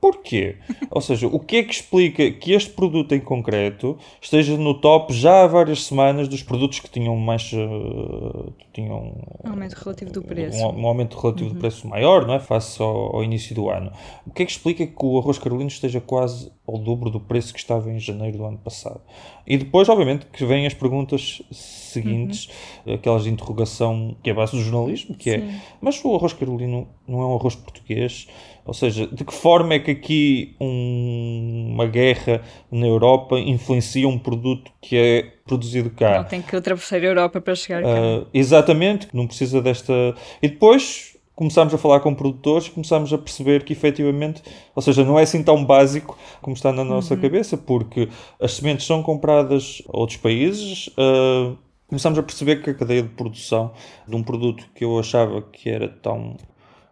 Porquê? 0.00 0.56
Ou 0.90 1.00
seja, 1.00 1.26
o 1.26 1.38
que 1.38 1.56
é 1.56 1.62
que 1.62 1.74
explica 1.74 2.30
que 2.30 2.52
este 2.52 2.70
produto 2.70 3.14
em 3.14 3.20
concreto 3.20 3.98
esteja 4.20 4.56
no 4.56 4.74
top 4.74 5.12
já 5.12 5.44
há 5.44 5.46
várias 5.46 5.84
semanas 5.84 6.26
dos 6.26 6.42
produtos 6.42 6.80
que 6.80 6.88
tinham 6.88 7.14
mais. 7.16 7.52
Uh, 7.52 8.52
tinham 8.72 9.14
um 9.44 9.50
aumento 9.50 9.74
relativo 9.74 10.10
do 10.10 10.22
preço. 10.22 10.56
Um, 10.58 10.80
um 10.80 10.86
aumento 10.86 11.18
relativo 11.18 11.50
uhum. 11.50 11.54
do 11.54 11.60
preço 11.60 11.86
maior, 11.86 12.26
não 12.26 12.34
é? 12.34 12.40
Face 12.40 12.80
ao, 12.80 13.16
ao, 13.16 13.22
início 13.22 13.54
do 13.54 13.68
ano. 13.68 13.92
O 14.26 14.30
que 14.30 14.42
é 14.42 14.46
que 14.46 14.52
explica 14.52 14.86
que 14.86 15.04
o 15.04 15.18
arroz 15.18 15.38
carolino 15.38 15.68
esteja 15.68 16.00
quase 16.00 16.50
ao 16.66 16.78
dobro 16.78 17.10
do 17.10 17.20
preço 17.20 17.52
que 17.52 17.58
estava 17.58 17.90
em 17.90 17.98
janeiro 17.98 18.38
do 18.38 18.44
ano 18.46 18.58
passado? 18.58 19.00
E 19.46 19.56
depois, 19.56 19.88
obviamente, 19.88 20.26
que 20.26 20.44
vêm 20.44 20.66
as 20.66 20.74
perguntas 20.74 21.42
seguintes, 21.50 22.48
uhum. 22.86 22.94
aquelas 22.94 23.24
de 23.24 23.30
interrogação 23.30 24.16
que 24.22 24.30
é 24.30 24.32
a 24.32 24.36
base 24.36 24.56
do 24.56 24.62
jornalismo, 24.62 25.14
que 25.14 25.30
é, 25.30 25.38
Sim. 25.38 25.48
é: 25.48 25.60
mas 25.80 26.04
o 26.04 26.14
arroz 26.14 26.32
carolino 26.32 26.88
não 27.06 27.20
é 27.20 27.26
um 27.26 27.34
arroz 27.34 27.54
português? 27.54 28.28
Ou 28.64 28.74
seja, 28.74 29.06
de 29.06 29.24
que 29.24 29.32
forma 29.32 29.74
é 29.74 29.78
que 29.78 29.90
aqui 29.90 30.54
um, 30.60 31.70
uma 31.72 31.86
guerra 31.86 32.42
na 32.70 32.86
Europa 32.86 33.38
influencia 33.38 34.06
um 34.06 34.18
produto 34.18 34.70
que 34.80 34.96
é 34.96 35.22
produzido 35.46 35.90
cá? 35.90 36.18
Não 36.18 36.24
tem 36.24 36.42
que 36.42 36.54
ultrapassar 36.54 36.96
a 36.96 37.04
Europa 37.04 37.40
para 37.40 37.54
chegar 37.54 37.82
cá. 37.82 37.88
Uh, 37.88 38.26
exatamente, 38.32 39.08
não 39.12 39.26
precisa 39.26 39.60
desta. 39.60 39.92
E 40.40 40.48
depois 40.48 41.09
começámos 41.40 41.72
a 41.72 41.78
falar 41.78 42.00
com 42.00 42.14
produtores, 42.14 42.68
começámos 42.68 43.10
a 43.14 43.16
perceber 43.16 43.64
que 43.64 43.72
efetivamente, 43.72 44.42
ou 44.76 44.82
seja, 44.82 45.02
não 45.02 45.18
é 45.18 45.22
assim 45.22 45.42
tão 45.42 45.64
básico 45.64 46.18
como 46.42 46.54
está 46.54 46.70
na 46.70 46.84
nossa 46.84 47.14
uhum. 47.14 47.20
cabeça, 47.22 47.56
porque 47.56 48.10
as 48.38 48.52
sementes 48.52 48.86
são 48.86 49.02
compradas 49.02 49.82
a 49.88 49.96
outros 49.96 50.18
países. 50.18 50.88
Uh, 50.88 51.56
começámos 51.86 52.18
a 52.18 52.22
perceber 52.22 52.62
que 52.62 52.68
a 52.68 52.74
cadeia 52.74 53.02
de 53.02 53.08
produção 53.08 53.72
de 54.06 54.14
um 54.14 54.22
produto 54.22 54.68
que 54.74 54.84
eu 54.84 54.98
achava 54.98 55.40
que 55.40 55.70
era 55.70 55.88
tão 55.88 56.36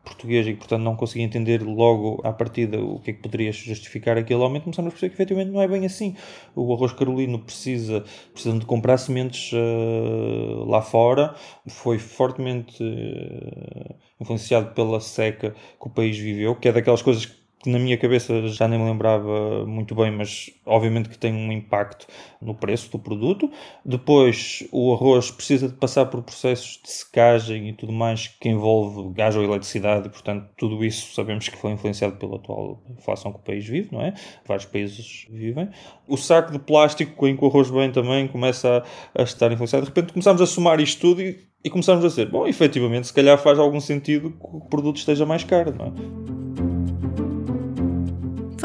português 0.09 0.47
e 0.47 0.55
portanto, 0.55 0.83
não 0.83 0.97
conseguia 0.97 1.25
entender 1.25 1.63
logo 1.63 2.21
à 2.25 2.33
partida 2.33 2.81
o 2.81 2.99
que 3.01 3.11
é 3.11 3.15
que 3.15 3.21
poderia 3.21 3.53
justificar 3.53 4.17
aquele 4.19 4.43
aumento, 4.43 4.65
começamos 4.65 4.89
a 4.89 4.91
perceber 4.91 5.11
que 5.11 5.17
efetivamente 5.17 5.53
não 5.53 5.63
é 5.63 5.69
bem 5.69 5.87
assim. 5.87 6.17
O 6.55 6.73
arroz 6.75 6.93
carolino 6.93 7.39
precisa, 7.39 8.05
precisa 8.33 8.59
de 8.59 8.67
comprar 8.67 8.99
sementes 8.99 9.53
uh, 9.53 10.65
lá 10.65 10.83
fora, 10.83 11.35
foi 11.69 11.99
fortemente 11.99 12.83
uh, 12.83 13.95
influenciado 14.21 14.75
pela 14.75 15.01
seca 15.01 15.55
que 15.81 15.87
o 15.87 15.91
país 15.91 16.19
viveu, 16.19 16.55
que 16.57 16.69
é 16.69 16.73
daquelas 16.73 17.03
coisas 17.03 17.27
que 17.27 17.38
que 17.63 17.71
na 17.71 17.79
minha 17.79 17.99
cabeça 17.99 18.47
já 18.49 18.69
nem 18.69 18.79
me 18.79 18.85
lembrava 18.85 19.67
muito 19.67 19.95
bem, 19.95 20.11
mas 20.11 20.51
obviamente 20.65 21.09
que 21.09 21.19
tem 21.19 21.33
um 21.33 21.51
impacto 21.51 22.07
no 22.41 22.55
preço 22.55 22.91
do 22.91 22.99
produto. 22.99 23.51
Depois, 23.85 24.67
o 24.71 24.93
arroz 24.93 25.31
precisa 25.31 25.69
de 25.69 25.75
passar 25.75 26.07
por 26.07 26.23
processos 26.23 26.81
de 26.83 26.91
secagem 26.91 27.69
e 27.69 27.73
tudo 27.73 27.93
mais 27.93 28.29
que 28.29 28.49
envolve 28.49 29.13
gás 29.13 29.35
ou 29.35 29.43
eletricidade, 29.43 30.09
portanto, 30.09 30.49
tudo 30.57 30.85
isso 30.85 31.15
sabemos 31.15 31.49
que 31.49 31.57
foi 31.57 31.73
influenciado 31.73 32.17
pela 32.17 32.37
atual 32.37 32.81
inflação 32.97 33.33
que 33.33 33.39
o 33.39 33.43
país 33.43 33.67
vive, 33.67 33.89
não 33.93 34.03
é? 34.03 34.15
Vários 34.47 34.67
países 34.67 35.27
vivem. 35.29 35.69
O 36.07 36.17
saco 36.17 36.53
de 36.53 36.59
plástico 36.59 37.27
em 37.27 37.37
que 37.37 37.45
o 37.45 37.49
arroz 37.49 37.69
vem 37.71 37.91
também 37.91 38.29
começa 38.29 38.85
a, 39.15 39.21
a 39.21 39.25
estar 39.25 39.51
influenciado. 39.51 39.85
De 39.85 39.91
repente, 39.91 40.13
começamos 40.13 40.41
a 40.41 40.47
somar 40.47 40.81
isto 40.81 41.01
tudo 41.01 41.23
e, 41.23 41.39
e 41.65 41.71
começamos 41.71 42.05
a 42.05 42.09
dizer: 42.09 42.31
bom, 42.31 42.47
efetivamente, 42.47 43.09
se 43.09 43.13
calhar 43.13 43.37
faz 43.39 43.59
algum 43.59 43.81
sentido 43.81 44.31
que 44.31 44.57
o 44.57 44.61
produto 44.61 44.99
esteja 44.99 45.27
mais 45.27 45.43
caro, 45.43 45.75
não 45.75 45.87
é? 45.87 46.38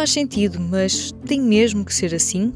Faz 0.03 0.11
sentido, 0.11 0.59
mas 0.59 1.13
tem 1.25 1.39
mesmo 1.39 1.85
que 1.85 1.93
ser 1.93 2.13
assim? 2.13 2.51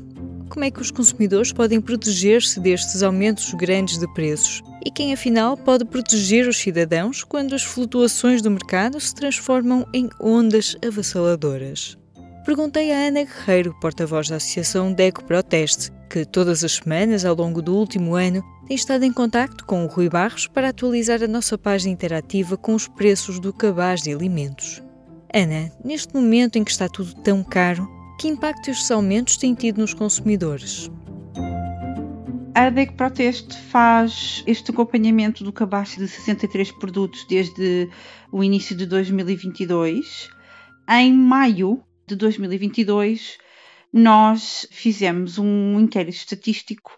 Como 0.50 0.66
é 0.66 0.70
que 0.70 0.82
os 0.82 0.92
consumidores 0.92 1.54
podem 1.54 1.80
proteger-se 1.80 2.60
destes 2.60 3.02
aumentos 3.02 3.54
grandes 3.54 3.98
de 3.98 4.06
preços? 4.14 4.62
E 4.86 4.92
quem 4.92 5.14
afinal 5.14 5.56
pode 5.56 5.86
proteger 5.86 6.46
os 6.46 6.58
cidadãos 6.58 7.24
quando 7.24 7.56
as 7.56 7.64
flutuações 7.64 8.42
do 8.42 8.52
mercado 8.52 9.00
se 9.00 9.16
transformam 9.16 9.88
em 9.94 10.10
ondas 10.20 10.76
avassaladoras? 10.86 11.98
Perguntei 12.46 12.92
a 12.92 13.08
Ana 13.08 13.24
Guerreiro, 13.24 13.74
porta-voz 13.80 14.28
da 14.28 14.36
Associação 14.36 14.92
Deco 14.92 15.24
Proteste, 15.24 15.90
que 16.10 16.26
todas 16.26 16.66
as 16.66 16.74
semanas 16.74 17.24
ao 17.24 17.34
longo 17.34 17.62
do 17.62 17.74
último 17.74 18.16
ano 18.16 18.44
tem 18.68 18.76
estado 18.76 19.06
em 19.06 19.14
contacto 19.14 19.64
com 19.64 19.86
o 19.86 19.88
Rui 19.88 20.10
Barros 20.10 20.48
para 20.48 20.68
atualizar 20.68 21.24
a 21.24 21.28
nossa 21.30 21.58
página 21.58 21.94
interativa 21.94 22.58
com 22.58 22.76
os 22.76 22.90
preços 22.90 23.40
do 23.40 23.54
cabaz 23.54 24.02
de 24.02 24.12
alimentos. 24.12 24.86
Ana, 25.34 25.72
neste 25.84 26.14
momento 26.14 26.58
em 26.58 26.64
que 26.64 26.72
está 26.72 26.88
tudo 26.88 27.14
tão 27.16 27.44
caro, 27.44 27.88
que 28.20 28.28
impacto 28.28 28.70
estes 28.70 28.90
aumentos 28.90 29.38
têm 29.38 29.54
tido 29.54 29.80
nos 29.80 29.94
consumidores? 29.94 30.90
A 32.56 32.70
DEC 32.70 32.94
Proteste 32.94 33.56
faz 33.56 34.44
este 34.48 34.72
acompanhamento 34.72 35.44
do 35.44 35.54
cabaz 35.54 35.96
de 35.96 36.08
63 36.08 36.72
produtos 36.72 37.26
desde 37.30 37.90
o 38.32 38.44
início 38.44 38.76
de 38.76 38.86
2022. 38.86 40.30
Em 40.90 41.14
maio 41.14 41.84
de 42.08 42.16
2022, 42.16 43.38
nós 43.94 44.68
fizemos 44.72 45.38
um 45.38 45.80
inquérito 45.80 46.16
estatístico 46.16 46.98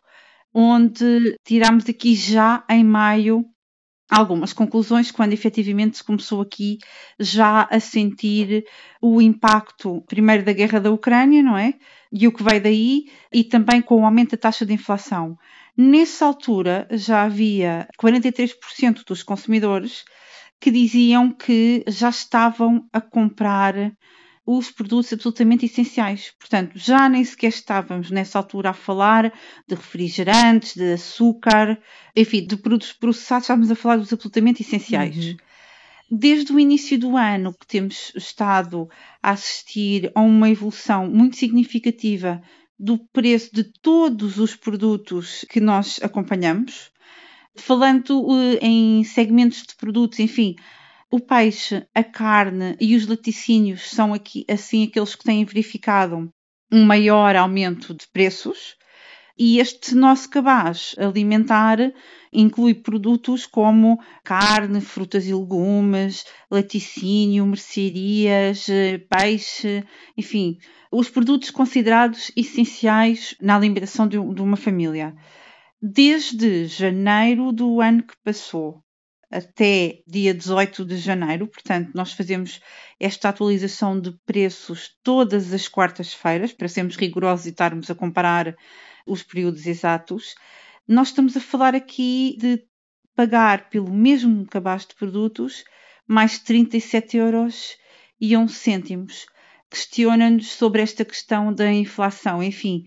onde 0.53 1.36
tiramos 1.43 1.89
aqui 1.89 2.15
já 2.15 2.63
em 2.69 2.83
maio 2.83 3.43
algumas 4.10 4.51
conclusões 4.51 5.12
quando 5.12 5.34
efetivamente 5.34 5.98
se 5.98 6.04
começou 6.04 6.42
aqui 6.42 6.80
já 7.20 7.68
a 7.70 7.80
sentir 7.80 8.66
o 9.01 9.22
impacto, 9.22 10.01
primeiro 10.08 10.44
da 10.44 10.51
guerra 10.51 10.80
da 10.80 10.92
Ucrânia, 10.92 11.44
não 11.44 11.58
é? 11.58 11.75
E 12.12 12.28
o 12.28 12.32
que 12.32 12.44
veio 12.44 12.62
daí, 12.62 13.06
e 13.32 13.44
também 13.44 13.82
com 13.82 14.01
o 14.01 14.06
aumento 14.06 14.32
da 14.32 14.38
taxa 14.38 14.66
de 14.66 14.74
inflação. 14.74 15.38
Nessa 15.78 16.25
altura 16.25 16.88
já 16.92 17.24
havia 17.24 17.88
43% 18.01 19.06
dos 19.06 19.22
consumidores 19.22 20.04
que 20.60 20.72
diziam 20.72 21.32
que 21.32 21.84
já 21.88 22.10
estavam 22.10 22.86
a 22.92 23.00
comprar 23.00 23.75
os 24.51 24.72
produtos 24.72 25.13
absolutamente 25.13 25.68
essenciais. 25.68 26.34
Portanto, 26.39 26.72
já 26.74 27.08
nem 27.08 27.24
sequer 27.24 27.50
estávamos 27.50 28.10
nessa 28.10 28.39
altura 28.39 28.72
a 28.72 28.74
falar 28.74 29.32
de 29.68 29.75
refrigerantes, 29.75 30.74
de 30.74 30.94
açúcar, 30.94 31.79
enfim, 32.15 32.48
de 32.48 32.58
produtos 32.58 32.91
processados, 32.91 33.44
estávamos 33.44 33.70
a 33.70 33.75
falar 33.75 33.98
dos 33.98 34.12
absolutamente 34.12 34.63
essenciais. 34.63 35.15
Uhum. 35.15 35.38
Desde 36.10 36.51
o 36.51 36.60
início 36.60 36.98
do 36.98 37.15
ano 37.15 37.53
que 37.53 37.68
temos 37.68 38.12
estado 38.15 38.89
a 39.22 39.32
assistir 39.32 40.12
a 40.15 40.22
uma 40.22 40.50
evolução 40.50 41.08
muito 41.08 41.36
significativa 41.36 42.41
do 42.79 42.98
preço 42.98 43.53
de 43.53 43.63
todos 43.63 44.39
os 44.39 44.56
produtos 44.56 45.46
que 45.48 45.60
nós 45.60 46.00
acompanhamos, 46.01 46.89
falando 47.56 48.20
uh, 48.20 48.58
em 48.60 49.03
segmentos 49.03 49.62
de 49.62 49.75
produtos, 49.75 50.18
enfim, 50.18 50.56
o 51.12 51.20
peixe, 51.20 51.88
a 51.94 52.04
carne 52.04 52.75
e 52.80 52.96
os 52.96 53.08
laticínios 53.08 53.89
são 53.89 54.13
aqui 54.13 54.46
assim 54.48 54.84
aqueles 54.84 55.16
que 55.16 55.24
têm 55.24 55.44
verificado 55.44 56.32
um 56.72 56.86
maior 56.86 57.36
aumento 57.36 57.96
de 57.96 58.08
preços. 58.08 58.75
E 59.36 59.58
este 59.60 59.96
nosso 59.96 60.30
cabaz 60.30 60.94
alimentar 61.00 61.78
inclui 62.32 62.75
produtos 62.75 63.48
como 63.48 63.98
carne, 64.24 64.82
frutas 64.82 65.25
e 65.25 65.34
legumes, 65.34 66.25
laticínio, 66.51 67.46
mercearias, 67.46 68.68
peixe, 69.10 69.84
enfim, 70.16 70.58
os 70.92 71.10
produtos 71.10 71.50
considerados 71.50 72.32
essenciais 72.36 73.34
na 73.42 73.56
alimentação 73.56 74.08
de 74.08 74.18
uma 74.18 74.58
família. 74.58 75.16
Desde 75.82 76.68
janeiro 76.68 77.51
do 77.51 77.80
ano 77.82 78.04
que 78.04 78.16
passou 78.24 78.84
até 79.31 80.01
dia 80.07 80.33
18 80.33 80.83
de 80.83 80.98
janeiro, 80.98 81.48
portanto, 81.48 81.91
nós 81.93 82.13
fazemos 82.13 82.59
esta 83.00 83.29
atualização 83.29 84.00
de 84.00 84.12
preços 84.25 84.98
todas 85.03 85.53
as 85.53 85.67
quartas-feiras, 85.67 86.51
para 86.51 86.67
sermos 86.67 86.95
rigorosos 86.95 87.45
e 87.45 87.50
estarmos 87.50 87.89
a 87.89 87.95
comparar 87.95 88.55
os 89.05 89.21
períodos 89.21 89.67
exatos. 89.67 90.36
Nós 90.88 91.09
estamos 91.09 91.38
a 91.38 91.39
falar 91.39 91.75
aqui 91.75 92.36
de 92.39 92.63
pagar 93.15 93.69
pelo 93.69 93.91
mesmo 93.91 94.45
cabaz 94.48 94.86
de 94.86 94.95
produtos 94.95 95.63
mais 96.07 96.39
37 96.39 97.17
euros 97.17 97.77
e 98.19 98.36
11 98.36 98.53
cêntimos. 98.53 99.25
Questiona-nos 99.69 100.53
sobre 100.53 100.81
esta 100.81 101.05
questão 101.05 101.53
da 101.53 101.71
inflação. 101.71 102.41
Enfim, 102.41 102.86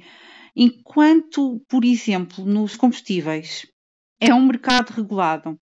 enquanto, 0.57 1.65
por 1.69 1.85
exemplo, 1.85 2.45
nos 2.45 2.77
combustíveis 2.77 3.72
é 4.23 4.33
um 4.33 4.47
mercado 4.47 4.91
regulado 4.91 5.59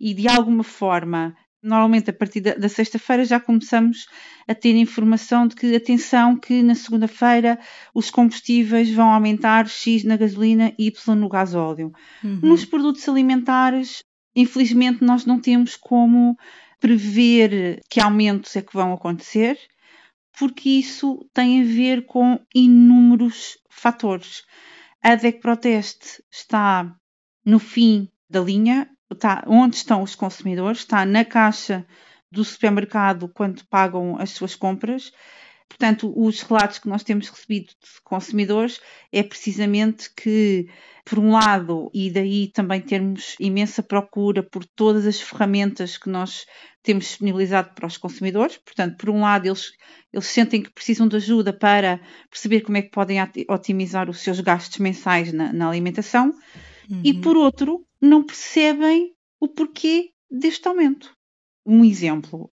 e 0.00 0.12
de 0.12 0.28
alguma 0.28 0.64
forma 0.64 1.36
normalmente 1.62 2.10
a 2.10 2.12
partir 2.12 2.40
da, 2.40 2.54
da 2.54 2.68
sexta-feira 2.68 3.24
já 3.24 3.38
começamos 3.38 4.06
a 4.48 4.54
ter 4.54 4.74
informação 4.74 5.46
de 5.46 5.54
que, 5.54 5.76
atenção, 5.76 6.36
que 6.36 6.60
na 6.62 6.74
segunda-feira 6.74 7.58
os 7.94 8.10
combustíveis 8.10 8.90
vão 8.90 9.10
aumentar 9.10 9.68
X 9.68 10.02
na 10.02 10.16
gasolina 10.16 10.72
e 10.76 10.88
Y 10.88 11.14
no 11.14 11.28
gasóleo. 11.28 11.92
Uhum. 12.24 12.40
Nos 12.42 12.64
produtos 12.64 13.08
alimentares, 13.08 14.02
infelizmente, 14.34 15.04
nós 15.04 15.24
não 15.24 15.38
temos 15.38 15.76
como 15.76 16.36
prever 16.80 17.80
que 17.88 18.00
aumentos 18.00 18.56
é 18.56 18.62
que 18.62 18.74
vão 18.74 18.92
acontecer, 18.92 19.56
porque 20.36 20.70
isso 20.70 21.28
tem 21.32 21.60
a 21.60 21.64
ver 21.64 22.06
com 22.06 22.40
inúmeros 22.54 23.58
fatores. 23.68 24.42
A 25.02 25.14
DEC 25.14 25.40
Proteste 25.40 26.22
está 26.32 26.96
no 27.44 27.58
fim 27.58 28.08
da 28.28 28.40
linha, 28.40 28.88
está 29.12 29.42
onde 29.46 29.76
estão 29.76 30.02
os 30.02 30.14
consumidores, 30.14 30.80
está 30.80 31.04
na 31.04 31.24
caixa 31.24 31.86
do 32.30 32.44
supermercado 32.44 33.28
quando 33.28 33.66
pagam 33.66 34.16
as 34.18 34.30
suas 34.30 34.54
compras. 34.54 35.12
Portanto, 35.68 36.12
os 36.16 36.42
relatos 36.42 36.80
que 36.80 36.88
nós 36.88 37.04
temos 37.04 37.28
recebido 37.28 37.68
de 37.68 38.00
consumidores 38.02 38.80
é 39.12 39.22
precisamente 39.22 40.10
que, 40.14 40.68
por 41.04 41.18
um 41.18 41.30
lado, 41.30 41.88
e 41.94 42.10
daí 42.10 42.48
também 42.48 42.80
termos 42.80 43.36
imensa 43.38 43.80
procura 43.80 44.42
por 44.42 44.64
todas 44.64 45.06
as 45.06 45.20
ferramentas 45.20 45.96
que 45.96 46.10
nós 46.10 46.44
temos 46.82 47.04
disponibilizado 47.04 47.70
para 47.72 47.86
os 47.86 47.96
consumidores. 47.96 48.58
Portanto, 48.58 48.96
por 48.96 49.10
um 49.10 49.20
lado, 49.20 49.46
eles, 49.46 49.70
eles 50.12 50.26
sentem 50.26 50.60
que 50.60 50.72
precisam 50.72 51.06
de 51.06 51.16
ajuda 51.16 51.52
para 51.52 52.00
perceber 52.28 52.62
como 52.62 52.76
é 52.76 52.82
que 52.82 52.90
podem 52.90 53.18
otimizar 53.48 54.10
os 54.10 54.18
seus 54.20 54.40
gastos 54.40 54.78
mensais 54.78 55.32
na, 55.32 55.52
na 55.52 55.68
alimentação. 55.68 56.34
Uhum. 56.90 57.00
E, 57.04 57.14
por 57.14 57.36
outro, 57.36 57.86
não 58.00 58.22
percebem 58.22 59.12
o 59.38 59.46
porquê 59.46 60.10
deste 60.30 60.66
aumento. 60.66 61.14
Um 61.64 61.84
exemplo. 61.84 62.50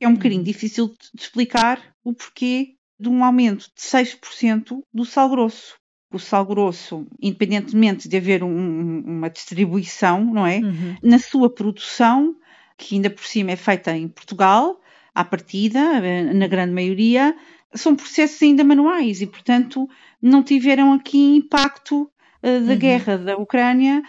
É 0.00 0.06
um 0.06 0.14
bocadinho 0.14 0.40
uhum. 0.40 0.46
difícil 0.46 0.88
de 1.14 1.22
explicar 1.22 1.80
o 2.04 2.12
porquê 2.12 2.74
de 2.98 3.08
um 3.08 3.24
aumento 3.24 3.70
de 3.74 3.82
6% 3.82 4.82
do 4.92 5.04
sal 5.04 5.28
grosso. 5.28 5.76
O 6.12 6.18
sal 6.18 6.44
grosso, 6.44 7.06
independentemente 7.20 8.08
de 8.08 8.16
haver 8.16 8.44
um, 8.44 9.00
uma 9.00 9.30
distribuição, 9.30 10.24
não 10.24 10.46
é? 10.46 10.58
Uhum. 10.58 10.96
Na 11.02 11.18
sua 11.18 11.48
produção, 11.48 12.36
que 12.76 12.94
ainda 12.96 13.08
por 13.08 13.24
cima 13.24 13.52
é 13.52 13.56
feita 13.56 13.96
em 13.96 14.08
Portugal, 14.08 14.80
à 15.14 15.24
partida, 15.24 15.78
eh, 15.78 16.34
na 16.34 16.46
grande 16.46 16.72
maioria, 16.72 17.34
são 17.74 17.96
processos 17.96 18.42
ainda 18.42 18.62
manuais 18.62 19.22
e, 19.22 19.26
portanto, 19.26 19.88
não 20.20 20.42
tiveram 20.42 20.92
aqui 20.92 21.18
impacto 21.18 22.10
uh, 22.42 22.66
da 22.66 22.72
uhum. 22.72 22.78
guerra 22.78 23.18
da 23.18 23.36
Ucrânia 23.36 24.02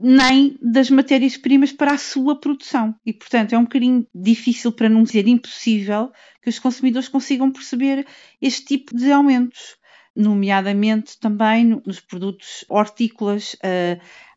nem 0.00 0.56
das 0.62 0.88
matérias-primas 0.90 1.72
para 1.72 1.94
a 1.94 1.98
sua 1.98 2.38
produção. 2.38 2.94
E, 3.04 3.12
portanto, 3.12 3.52
é 3.52 3.58
um 3.58 3.64
bocadinho 3.64 4.06
difícil, 4.14 4.70
para 4.70 4.88
não 4.88 5.02
dizer 5.02 5.26
impossível, 5.26 6.12
que 6.40 6.48
os 6.48 6.60
consumidores 6.60 7.08
consigam 7.08 7.50
perceber 7.50 8.06
este 8.40 8.64
tipo 8.64 8.96
de 8.96 9.10
aumentos. 9.10 9.76
Nomeadamente 10.14 11.18
também 11.18 11.64
nos 11.84 11.98
produtos 11.98 12.64
hortícolas, 12.68 13.56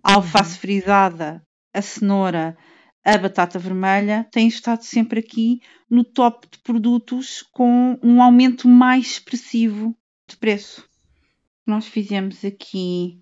a 0.04 0.14
alface 0.14 0.58
frisada, 0.58 1.46
a 1.72 1.82
cenoura, 1.82 2.58
a 3.04 3.18
batata 3.18 3.60
vermelha, 3.60 4.28
têm 4.32 4.48
estado 4.48 4.84
sempre 4.84 5.20
aqui 5.20 5.60
no 5.90 6.04
top 6.04 6.48
de 6.52 6.60
produtos 6.60 7.44
com 7.52 8.00
um 8.02 8.22
aumento 8.22 8.68
mais 8.68 9.12
expressivo 9.12 9.96
de 10.28 10.38
preço. 10.38 10.88
Nós 11.66 11.88
fizemos 11.88 12.44
aqui 12.44 13.22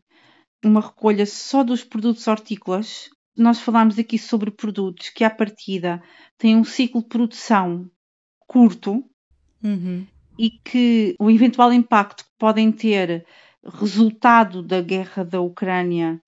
uma 0.64 0.82
recolha 0.82 1.26
só 1.26 1.64
dos 1.64 1.84
produtos 1.84 2.28
hortícolas. 2.28 3.10
Nós 3.38 3.60
falámos 3.60 3.98
aqui 3.98 4.18
sobre 4.18 4.52
produtos 4.52 5.10
que, 5.10 5.24
à 5.24 5.30
partida, 5.30 6.02
têm 6.38 6.56
um 6.56 6.64
ciclo 6.64 7.02
de 7.02 7.08
produção 7.08 7.90
curto 8.48 9.04
uhum. 9.64 10.06
e 10.38 10.50
que 10.50 11.16
o 11.20 11.30
eventual 11.30 11.72
impacto 11.72 12.26
que 12.26 12.32
podem 12.38 12.72
ter 12.72 13.26
resultado 13.64 14.62
da 14.62 14.82
guerra 14.82 15.24
da 15.24 15.40
Ucrânia 15.40 16.22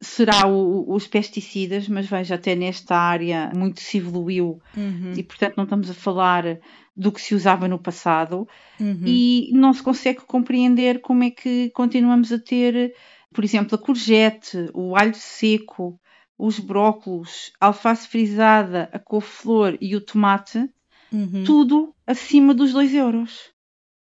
será 0.00 0.46
o, 0.46 0.92
os 0.92 1.06
pesticidas, 1.06 1.88
mas 1.88 2.06
veja, 2.06 2.34
até 2.34 2.54
nesta 2.54 2.96
área 2.96 3.50
muito 3.54 3.80
se 3.80 3.98
evoluiu 3.98 4.60
uhum. 4.76 5.12
e, 5.16 5.22
portanto, 5.22 5.54
não 5.56 5.64
estamos 5.64 5.90
a 5.90 5.94
falar 5.94 6.58
do 6.96 7.12
que 7.12 7.20
se 7.20 7.34
usava 7.34 7.68
no 7.68 7.78
passado 7.78 8.48
uhum. 8.80 9.02
e 9.04 9.50
não 9.52 9.72
se 9.72 9.82
consegue 9.82 10.20
compreender 10.20 11.00
como 11.00 11.24
é 11.24 11.30
que 11.30 11.70
continuamos 11.70 12.32
a 12.32 12.38
ter 12.38 12.94
por 13.36 13.44
exemplo, 13.44 13.74
a 13.74 13.78
courgette, 13.78 14.70
o 14.72 14.96
alho 14.96 15.14
seco, 15.14 16.00
os 16.38 16.58
brócolos, 16.58 17.52
a 17.60 17.66
alface 17.66 18.08
frisada, 18.08 18.88
a 18.90 18.98
couve-flor 18.98 19.76
e 19.78 19.94
o 19.94 20.00
tomate, 20.00 20.66
uhum. 21.12 21.44
tudo 21.44 21.94
acima 22.06 22.54
dos 22.54 22.72
2 22.72 22.94
euros. 22.94 23.50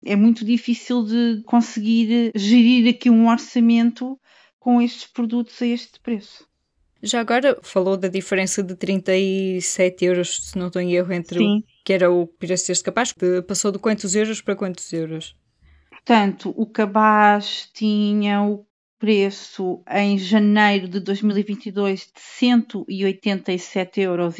É 0.05 0.15
muito 0.15 0.45
difícil 0.45 1.03
de 1.03 1.43
conseguir 1.47 2.31
gerir 2.35 2.95
aqui 2.95 3.09
um 3.09 3.27
orçamento 3.27 4.21
com 4.59 4.83
estes 4.83 5.07
produtos 5.07 5.63
a 5.63 5.67
este 5.67 5.99
preço. 6.01 6.47
Já 7.03 7.21
agora 7.21 7.59
falou 7.63 7.97
da 7.97 8.09
diferença 8.09 8.63
de 8.63 8.77
37 8.77 10.05
euros, 10.05 10.51
se 10.51 10.59
não 10.59 10.67
estou 10.67 10.83
em 10.83 10.93
erro, 10.93 11.11
entre 11.11 11.39
Sim. 11.39 11.61
o 11.61 11.63
que 11.83 11.95
era 11.95 12.13
o 12.13 12.27
preço 12.27 12.69
deste 12.69 12.85
capaz, 12.85 13.13
que 13.13 13.41
passou 13.41 13.73
de 13.73 13.79
quantos 13.79 14.15
euros 14.15 14.43
para 14.43 14.55
quantos 14.55 14.93
euros? 14.93 15.35
Portanto, 15.91 16.53
o 16.55 16.67
cabaz 16.67 17.71
tinha 17.73 18.43
o 18.43 18.67
preço 19.03 19.83
em 19.91 20.17
janeiro 20.17 20.87
de 20.87 21.01
2022 21.01 22.03
de 22.15 22.21
187,70 22.87 23.99
euros 23.99 24.37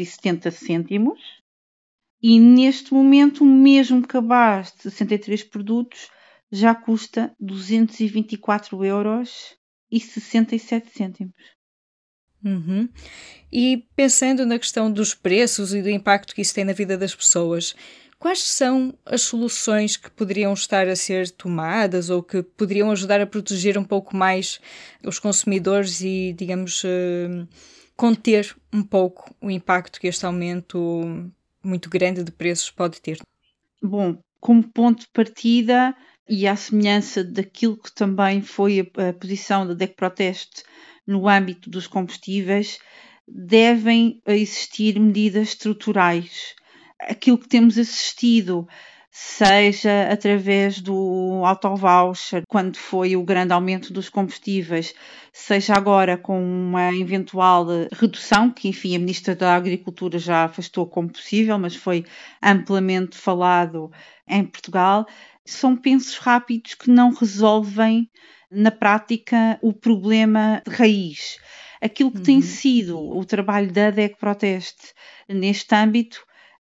e 2.23 2.39
neste 2.39 2.95
momento 2.95 3.43
o 3.43 3.45
mesmo 3.45 4.07
cabaz 4.07 4.73
de 4.73 4.83
63 4.83 5.43
produtos 5.43 6.09
já 6.49 6.77
custa 6.77 7.35
224 7.41 8.85
euros 8.85 9.57
e 9.91 9.99
67 9.99 10.91
cêntimos. 10.97 11.35
Uhum. 12.45 12.89
E 13.51 13.85
pensando 13.97 14.47
na 14.47 14.61
questão 14.61 14.93
dos 14.93 15.13
preços 15.13 15.75
e 15.75 15.83
do 15.83 15.91
impacto 15.91 16.37
que 16.37 16.43
isso 16.43 16.55
tem 16.55 16.65
na 16.65 16.73
vida 16.73 16.97
das 16.97 17.17
pessoas, 17.17 17.75
Quais 18.23 18.45
são 18.45 18.97
as 19.05 19.23
soluções 19.23 19.97
que 19.97 20.09
poderiam 20.09 20.53
estar 20.53 20.87
a 20.87 20.95
ser 20.95 21.29
tomadas 21.29 22.09
ou 22.09 22.23
que 22.23 22.41
poderiam 22.41 22.93
ajudar 22.93 23.21
a 23.21 23.27
proteger 23.27 23.77
um 23.77 23.83
pouco 23.83 24.17
mais 24.17 24.61
os 25.05 25.19
consumidores 25.19 26.01
e, 26.03 26.33
digamos, 26.33 26.85
uh, 26.85 27.49
conter 27.97 28.55
um 28.73 28.81
pouco 28.81 29.35
o 29.41 29.51
impacto 29.51 29.99
que 29.99 30.07
este 30.07 30.25
aumento 30.25 31.33
muito 31.65 31.91
grande 31.91 32.23
de 32.23 32.31
preços 32.31 32.71
pode 32.71 33.01
ter? 33.01 33.19
Bom, 33.83 34.17
como 34.39 34.63
ponto 34.63 35.01
de 35.01 35.09
partida 35.09 35.93
e 36.29 36.47
à 36.47 36.55
semelhança 36.55 37.25
daquilo 37.25 37.77
que 37.77 37.93
também 37.93 38.41
foi 38.41 38.79
a, 38.79 39.09
a 39.09 39.13
posição 39.13 39.67
da 39.67 39.75
DEC 39.75 39.97
Proteste 39.97 40.63
no 41.05 41.29
âmbito 41.29 41.69
dos 41.69 41.89
combustíveis, 41.89 42.79
devem 43.27 44.23
existir 44.29 45.01
medidas 45.01 45.49
estruturais 45.49 46.55
aquilo 47.09 47.39
que 47.39 47.49
temos 47.49 47.79
assistido, 47.79 48.67
seja 49.11 50.09
através 50.11 50.81
do 50.81 51.43
auto-voucher, 51.45 52.43
quando 52.49 52.79
foi 52.79 53.15
o 53.15 53.23
grande 53.23 53.53
aumento 53.53 53.93
dos 53.93 54.09
combustíveis, 54.09 54.95
seja 55.31 55.75
agora 55.75 56.17
com 56.17 56.43
uma 56.43 56.95
eventual 56.95 57.67
redução, 57.93 58.51
que 58.51 58.69
enfim 58.69 58.97
a 58.97 58.99
Ministra 58.99 59.37
da 59.37 59.55
Agricultura 59.55 60.19
já 60.19 60.45
afastou 60.45 60.87
como 60.87 61.13
possível, 61.13 61.59
mas 61.59 61.77
foi 61.77 62.07
amplamente 62.43 63.19
falado 63.19 63.93
em 64.27 64.45
Portugal, 64.45 65.07
são 65.45 65.77
pensos 65.77 66.17
rápidos 66.17 66.75
que 66.75 66.91
não 66.91 67.13
resolvem 67.13 68.09
na 68.51 68.71
prática 68.71 69.59
o 69.61 69.73
problema 69.75 70.63
de 70.67 70.75
raiz. 70.75 71.39
Aquilo 71.83 72.13
que 72.13 72.19
uhum. 72.19 72.23
tem 72.23 72.41
sido 72.41 72.99
o 72.99 73.25
trabalho 73.25 73.71
da 73.73 73.91
DEC 73.91 74.17
Proteste 74.17 74.95
neste 75.29 75.75
âmbito 75.75 76.25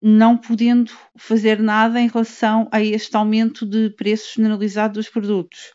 não 0.02 0.36
podendo 0.36 0.92
fazer 1.16 1.58
nada 1.58 2.00
em 2.00 2.08
relação 2.08 2.68
a 2.72 2.82
este 2.82 3.16
aumento 3.16 3.66
de 3.66 3.90
preço 3.90 4.34
generalizado 4.36 4.94
dos 4.94 5.08
produtos. 5.08 5.72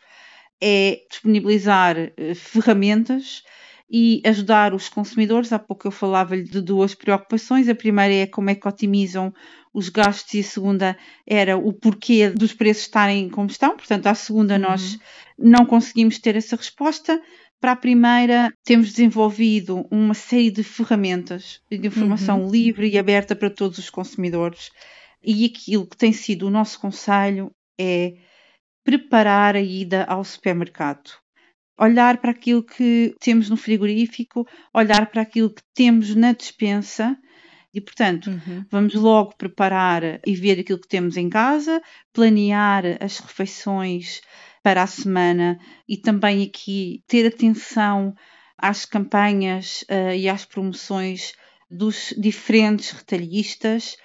É 0.60 1.00
disponibilizar 1.10 1.96
eh, 1.98 2.34
ferramentas 2.34 3.42
e 3.90 4.20
ajudar 4.24 4.74
os 4.74 4.88
consumidores. 4.88 5.52
Há 5.52 5.58
pouco 5.58 5.86
eu 5.86 5.92
falava-lhe 5.92 6.42
de 6.42 6.60
duas 6.60 6.94
preocupações. 6.94 7.68
A 7.68 7.74
primeira 7.74 8.14
é 8.14 8.26
como 8.26 8.50
é 8.50 8.54
que 8.54 8.66
otimizam 8.66 9.32
os 9.72 9.88
gastos 9.88 10.34
e 10.34 10.40
a 10.40 10.44
segunda 10.44 10.98
era 11.26 11.56
o 11.56 11.72
porquê 11.72 12.30
dos 12.30 12.52
preços 12.52 12.84
estarem 12.84 13.28
como 13.28 13.48
estão. 13.48 13.76
Portanto, 13.76 14.06
à 14.06 14.14
segunda 14.14 14.54
uhum. 14.54 14.60
nós 14.60 14.98
não 15.38 15.66
conseguimos 15.66 16.18
ter 16.18 16.34
essa 16.34 16.56
resposta. 16.56 17.20
Para 17.60 17.72
a 17.72 17.76
primeira, 17.76 18.52
temos 18.64 18.90
desenvolvido 18.90 19.86
uma 19.90 20.14
série 20.14 20.50
de 20.50 20.62
ferramentas 20.62 21.60
de 21.70 21.86
informação 21.86 22.42
uhum. 22.42 22.50
livre 22.50 22.88
e 22.88 22.98
aberta 22.98 23.34
para 23.34 23.50
todos 23.50 23.78
os 23.78 23.90
consumidores. 23.90 24.70
E 25.22 25.44
aquilo 25.46 25.86
que 25.86 25.96
tem 25.96 26.12
sido 26.12 26.46
o 26.46 26.50
nosso 26.50 26.78
conselho 26.78 27.50
é 27.80 28.14
preparar 28.84 29.56
a 29.56 29.60
ida 29.60 30.04
ao 30.04 30.22
supermercado. 30.22 31.10
Olhar 31.78 32.18
para 32.18 32.30
aquilo 32.30 32.62
que 32.62 33.14
temos 33.20 33.50
no 33.50 33.56
frigorífico, 33.56 34.46
olhar 34.72 35.10
para 35.10 35.22
aquilo 35.22 35.50
que 35.50 35.62
temos 35.74 36.14
na 36.14 36.32
despensa 36.32 37.18
E, 37.76 37.80
portanto, 37.80 38.30
uhum. 38.30 38.64
vamos 38.70 38.94
logo 38.94 39.36
preparar 39.36 40.18
e 40.26 40.34
ver 40.34 40.58
aquilo 40.60 40.80
que 40.80 40.88
temos 40.88 41.18
em 41.18 41.28
casa, 41.28 41.82
planear 42.10 42.84
as 43.00 43.18
refeições 43.18 44.22
para 44.66 44.82
a 44.82 44.86
semana 44.88 45.60
e 45.88 45.96
também 45.96 46.42
aqui 46.42 47.00
ter 47.06 47.24
atenção 47.24 48.12
às 48.58 48.84
campanhas 48.84 49.84
uh, 49.88 50.12
e 50.12 50.28
às 50.28 50.44
promoções 50.44 51.34
dos 51.70 52.12
diferentes 52.18 52.90
retalhistas 52.90 53.96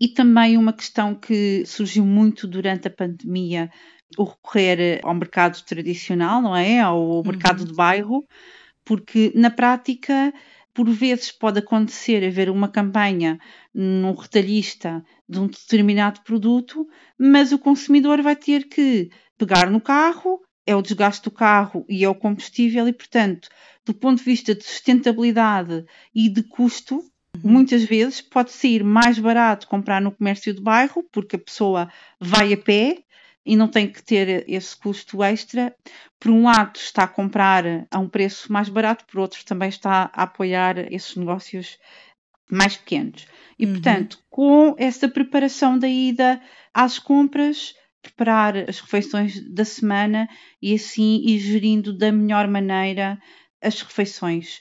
e 0.00 0.08
também 0.08 0.56
uma 0.56 0.72
questão 0.72 1.14
que 1.14 1.64
surgiu 1.64 2.04
muito 2.04 2.48
durante 2.48 2.88
a 2.88 2.90
pandemia, 2.90 3.70
o 4.18 4.24
recorrer 4.24 4.98
ao 5.04 5.14
mercado 5.14 5.62
tradicional, 5.62 6.42
não 6.42 6.56
é? 6.56 6.80
Ao 6.80 7.22
mercado 7.22 7.60
uhum. 7.60 7.66
de 7.66 7.74
bairro, 7.74 8.26
porque 8.84 9.30
na 9.36 9.50
prática, 9.50 10.34
por 10.74 10.88
vezes 10.88 11.32
pode 11.32 11.58
acontecer 11.58 12.24
haver 12.24 12.50
uma 12.50 12.68
campanha 12.68 13.38
no 13.74 14.12
retalhista 14.12 15.04
de 15.28 15.40
um 15.40 15.46
determinado 15.46 16.20
produto, 16.22 16.86
mas 17.18 17.52
o 17.52 17.58
consumidor 17.58 18.22
vai 18.22 18.36
ter 18.36 18.68
que 18.68 19.10
pegar 19.36 19.70
no 19.70 19.80
carro, 19.80 20.40
é 20.66 20.74
o 20.74 20.82
desgaste 20.82 21.24
do 21.24 21.30
carro 21.30 21.84
e 21.88 22.04
é 22.04 22.08
o 22.08 22.14
combustível, 22.14 22.86
e 22.86 22.92
portanto, 22.92 23.48
do 23.84 23.94
ponto 23.94 24.18
de 24.18 24.24
vista 24.24 24.54
de 24.54 24.64
sustentabilidade 24.64 25.84
e 26.14 26.28
de 26.28 26.42
custo, 26.42 27.02
Uhum. 27.44 27.52
Muitas 27.52 27.84
vezes 27.84 28.20
pode 28.20 28.52
sair 28.52 28.82
mais 28.82 29.18
barato 29.18 29.68
comprar 29.68 30.00
no 30.00 30.12
comércio 30.12 30.52
de 30.54 30.60
bairro, 30.60 31.04
porque 31.12 31.36
a 31.36 31.38
pessoa 31.38 31.90
vai 32.20 32.52
a 32.52 32.56
pé 32.56 32.98
e 33.48 33.56
não 33.56 33.66
tem 33.66 33.90
que 33.90 34.02
ter 34.02 34.44
esse 34.48 34.76
custo 34.76 35.22
extra. 35.22 35.74
Por 36.20 36.30
um 36.30 36.44
lado, 36.44 36.76
está 36.76 37.04
a 37.04 37.08
comprar 37.08 37.64
a 37.90 37.98
um 37.98 38.08
preço 38.08 38.52
mais 38.52 38.68
barato, 38.68 39.04
por 39.06 39.20
outro, 39.20 39.44
também 39.44 39.68
está 39.68 40.10
a 40.12 40.22
apoiar 40.22 40.92
esses 40.92 41.16
negócios 41.16 41.78
mais 42.50 42.76
pequenos. 42.76 43.26
E, 43.58 43.66
uhum. 43.66 43.72
portanto, 43.72 44.18
com 44.30 44.74
essa 44.78 45.08
preparação 45.08 45.78
da 45.78 45.88
ida 45.88 46.40
às 46.72 46.98
compras, 46.98 47.74
preparar 48.02 48.56
as 48.68 48.80
refeições 48.80 49.40
da 49.52 49.64
semana 49.64 50.28
e 50.62 50.74
assim 50.74 51.22
ir 51.24 51.38
gerindo 51.38 51.96
da 51.96 52.12
melhor 52.12 52.46
maneira 52.46 53.18
as 53.60 53.80
refeições 53.82 54.60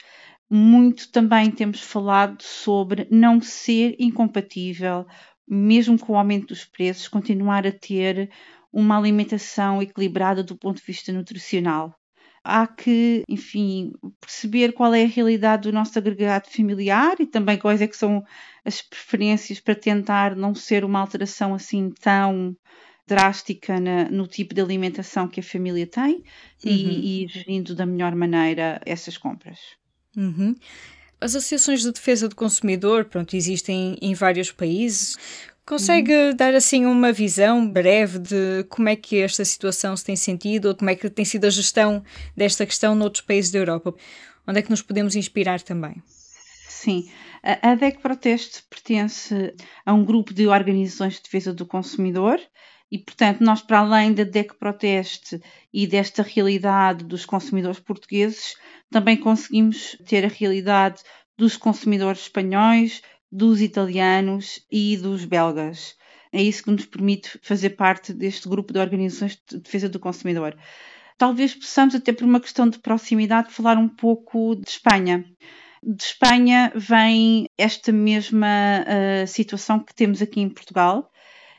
muito 0.49 1.11
também 1.11 1.51
temos 1.51 1.81
falado 1.81 2.41
sobre 2.41 3.07
não 3.11 3.41
ser 3.41 3.95
incompatível, 3.99 5.05
mesmo 5.47 5.99
com 5.99 6.13
o 6.13 6.17
aumento 6.17 6.47
dos 6.47 6.63
preços, 6.63 7.07
continuar 7.07 7.67
a 7.67 7.71
ter 7.71 8.29
uma 8.77 8.95
alimentação 8.95 9.81
equilibrada 9.81 10.43
do 10.43 10.55
ponto 10.55 10.77
de 10.77 10.85
vista 10.85 11.11
nutricional. 11.11 11.95
Há 12.43 12.67
que, 12.67 13.23
enfim, 13.27 13.91
perceber 14.21 14.71
qual 14.71 14.93
é 14.93 15.03
a 15.03 15.07
realidade 15.07 15.63
do 15.63 15.73
nosso 15.73 15.97
agregado 15.97 16.47
familiar 16.47 17.15
e 17.19 17.25
também 17.25 17.57
quais 17.57 17.81
é 17.81 17.87
que 17.87 17.97
são 17.97 18.23
as 18.63 18.79
preferências 18.79 19.59
para 19.59 19.73
tentar 19.73 20.35
não 20.35 20.53
ser 20.53 20.85
uma 20.85 20.99
alteração 20.99 21.55
assim 21.55 21.89
tão 21.99 22.55
drástica 23.07 23.79
na, 23.79 24.11
no 24.11 24.27
tipo 24.27 24.53
de 24.53 24.61
alimentação 24.61 25.27
que 25.27 25.39
a 25.39 25.43
família 25.43 25.87
tem 25.87 26.17
uhum. 26.63 26.71
e, 26.71 27.23
e 27.23 27.27
gerindo 27.27 27.73
da 27.73 27.85
melhor 27.85 28.13
maneira 28.13 28.79
essas 28.85 29.17
compras. 29.17 29.57
Uhum. 30.15 30.55
As 31.19 31.33
associações 31.33 31.81
de 31.81 31.91
defesa 31.91 32.29
do 32.29 32.35
consumidor, 32.35 33.05
pronto, 33.05 33.35
existem 33.35 33.97
em 33.99 34.13
vários 34.13 34.51
países. 34.51 35.17
Consegue 35.67 36.13
uhum. 36.13 36.33
dar 36.33 36.55
assim 36.55 36.85
uma 36.85 37.11
visão 37.11 37.69
breve 37.69 38.19
de 38.19 38.63
como 38.69 38.87
é 38.87 38.95
que 38.95 39.21
esta 39.21 39.43
situação 39.43 39.97
se 39.97 40.05
tem 40.05 40.15
sentido 40.15 40.69
ou 40.69 40.75
como 40.75 40.89
é 40.89 40.95
que 40.95 41.09
tem 41.09 41.25
sido 41.25 41.43
a 41.43 41.49
gestão 41.49 42.01
desta 42.37 42.65
questão 42.65 42.95
noutros 42.95 43.21
países 43.21 43.51
da 43.51 43.59
Europa? 43.59 43.93
Onde 44.47 44.59
é 44.59 44.61
que 44.61 44.69
nos 44.69 44.81
podemos 44.81 45.13
inspirar 45.13 45.61
também? 45.61 46.01
Sim, 46.69 47.11
a 47.43 47.75
DEC 47.75 47.99
Proteste 47.99 48.63
pertence 48.69 49.53
a 49.85 49.93
um 49.93 50.05
grupo 50.05 50.33
de 50.33 50.47
organizações 50.47 51.15
de 51.15 51.23
defesa 51.23 51.53
do 51.53 51.65
consumidor 51.65 52.39
e, 52.89 52.97
portanto, 52.97 53.41
nós, 53.41 53.61
para 53.61 53.79
além 53.79 54.13
da 54.13 54.23
DEC 54.23 54.53
Proteste 54.57 55.41
e 55.73 55.85
desta 55.85 56.23
realidade 56.23 57.03
dos 57.03 57.25
consumidores 57.25 57.81
portugueses, 57.81 58.55
também 58.89 59.17
conseguimos 59.17 59.97
ter 60.07 60.23
a 60.23 60.29
realidade 60.29 61.01
dos 61.37 61.57
consumidores 61.57 62.21
espanhóis, 62.21 63.01
dos 63.31 63.61
italianos 63.61 64.65
e 64.71 64.97
dos 64.97 65.25
belgas. 65.25 65.95
É 66.31 66.41
isso 66.41 66.63
que 66.63 66.71
nos 66.71 66.85
permite 66.85 67.39
fazer 67.41 67.71
parte 67.71 68.13
deste 68.13 68.47
grupo 68.47 68.73
de 68.73 68.79
organizações 68.79 69.41
de 69.49 69.59
defesa 69.59 69.89
do 69.89 69.99
consumidor. 69.99 70.55
Talvez 71.17 71.55
possamos, 71.55 71.95
até 71.95 72.11
por 72.11 72.25
uma 72.25 72.39
questão 72.39 72.69
de 72.69 72.79
proximidade, 72.79 73.51
falar 73.51 73.77
um 73.77 73.89
pouco 73.89 74.55
de 74.55 74.69
Espanha. 74.69 75.25
De 75.81 76.03
Espanha 76.03 76.71
vem 76.75 77.47
esta 77.57 77.91
mesma 77.91 78.83
uh, 78.83 79.27
situação 79.27 79.79
que 79.79 79.95
temos 79.95 80.21
aqui 80.21 80.41
em 80.41 80.49
Portugal 80.49 81.11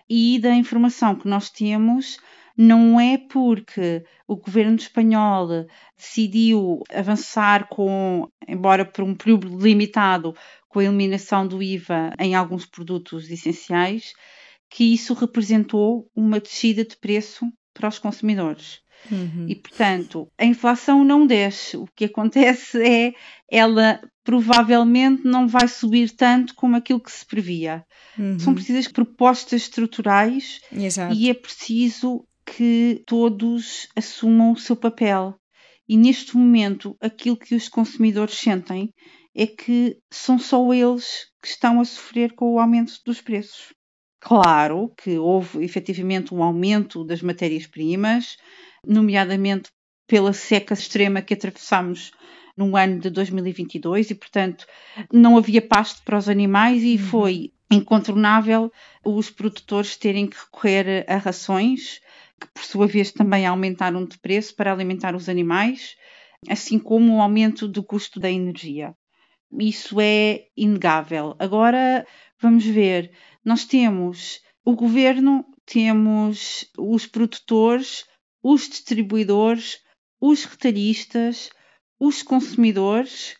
e 0.09 0.39
da 0.39 0.55
informação 0.55 1.15
que 1.15 1.29
nós 1.29 1.51
temos 1.51 2.19
não 2.57 2.99
é 2.99 3.17
porque 3.17 4.05
o 4.27 4.35
governo 4.35 4.75
espanhol 4.75 5.49
decidiu 5.97 6.83
avançar 6.93 7.69
com, 7.69 8.29
embora 8.49 8.85
por 8.85 9.05
um 9.05 9.15
período 9.15 9.57
limitado, 9.57 10.35
com 10.69 10.81
a 10.81 10.85
eliminação 10.85 11.47
do 11.47 11.63
IVA 11.63 12.13
em 12.19 12.35
alguns 12.35 12.67
produtos 12.67 13.31
essenciais, 13.31 14.13
que 14.71 14.93
isso 14.93 15.15
representou 15.15 16.11
uma 16.15 16.39
descida 16.39 16.85
de 16.85 16.97
preço 16.97 17.47
para 17.73 17.89
os 17.89 17.99
consumidores. 17.99 18.81
Uhum. 19.11 19.47
E, 19.49 19.55
portanto, 19.55 20.29
a 20.37 20.45
inflação 20.45 21.05
não 21.05 21.27
desce. 21.27 21.77
O 21.77 21.87
que 21.95 22.05
acontece 22.05 22.83
é 22.83 23.15
ela 23.51 24.01
provavelmente 24.25 25.25
não 25.25 25.49
vai 25.49 25.69
subir 25.69 26.11
tanto 26.11 26.55
como 26.55 26.77
aquilo 26.77 27.01
que 27.01 27.11
se 27.11 27.25
previa. 27.25 27.85
Uhum. 28.19 28.39
São 28.39 28.55
precisas 28.55 28.89
propostas 28.89 29.63
estruturais 29.63 30.61
Exato. 30.73 31.15
e 31.15 31.31
é 31.31 31.35
preciso 31.35 32.25
que 32.45 33.03
todos 33.07 33.89
assumam 33.97 34.53
o 34.53 34.59
seu 34.59 34.77
papel. 34.77 35.35
E 35.89 35.97
neste 35.97 36.37
momento, 36.37 36.97
aquilo 37.01 37.37
que 37.37 37.55
os 37.55 37.69
consumidores 37.69 38.35
sentem 38.35 38.93
é 39.35 39.47
que 39.47 39.99
são 40.11 40.39
só 40.39 40.73
eles 40.73 41.27
que 41.43 41.49
estão 41.49 41.81
a 41.81 41.85
sofrer 41.85 42.35
com 42.35 42.55
o 42.55 42.59
aumento 42.59 42.95
dos 43.05 43.21
preços. 43.21 43.73
Claro 44.21 44.93
que 44.97 45.17
houve 45.17 45.65
efetivamente 45.65 46.35
um 46.35 46.43
aumento 46.43 47.05
das 47.05 47.23
matérias-primas, 47.23 48.37
nomeadamente 48.85 49.71
pela 50.09 50.33
seca 50.33 50.75
extrema 50.75 51.23
que 51.23 51.35
atravessamos 51.35 52.11
no 52.57 52.77
ano 52.77 52.99
de 52.99 53.11
2022 53.11 54.11
e, 54.11 54.15
portanto, 54.17 54.67
não 55.13 55.37
havia 55.37 55.63
pasto 55.63 56.03
para 56.03 56.19
os 56.19 56.29
animais 56.29 56.83
e 56.83 56.95
uhum. 56.95 56.99
foi 56.99 57.53
incontornável 57.71 58.73
os 59.05 59.31
produtores 59.31 59.97
terem 59.97 60.27
que 60.27 60.37
recorrer 60.37 61.05
a 61.09 61.17
rações, 61.17 62.01
que 62.41 62.49
por 62.53 62.65
sua 62.65 62.87
vez 62.87 63.13
também 63.13 63.47
aumentaram 63.47 64.05
de 64.05 64.19
preço 64.19 64.57
para 64.57 64.73
alimentar 64.73 65.15
os 65.15 65.29
animais, 65.29 65.97
assim 66.49 66.79
como 66.79 67.17
o 67.17 67.21
aumento 67.21 67.69
do 67.69 67.83
custo 67.83 68.19
da 68.19 68.31
energia. 68.31 68.95
Isso 69.53 70.01
é 70.01 70.47
inegável. 70.57 71.35
Agora 71.39 72.07
vamos 72.41 72.65
ver, 72.65 73.11
nós 73.45 73.65
temos 73.65 74.41
o 74.65 74.75
governo, 74.75 75.45
temos 75.65 76.71
os 76.77 77.07
produtores, 77.07 78.05
os 78.43 78.69
distribuidores, 78.69 79.81
os 80.21 80.45
retalhistas, 80.45 81.51
os 81.99 82.23
consumidores, 82.23 83.37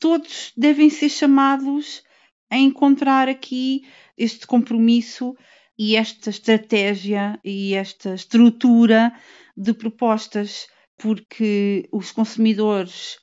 todos 0.00 0.52
devem 0.56 0.88
ser 0.90 1.10
chamados 1.10 2.02
a 2.50 2.56
encontrar 2.56 3.28
aqui 3.28 3.82
este 4.16 4.46
compromisso 4.46 5.36
e 5.78 5.94
esta 5.96 6.30
estratégia 6.30 7.38
e 7.44 7.74
esta 7.74 8.14
estrutura 8.14 9.12
de 9.56 9.72
propostas, 9.72 10.66
porque 10.98 11.88
os 11.92 12.10
consumidores 12.10 13.18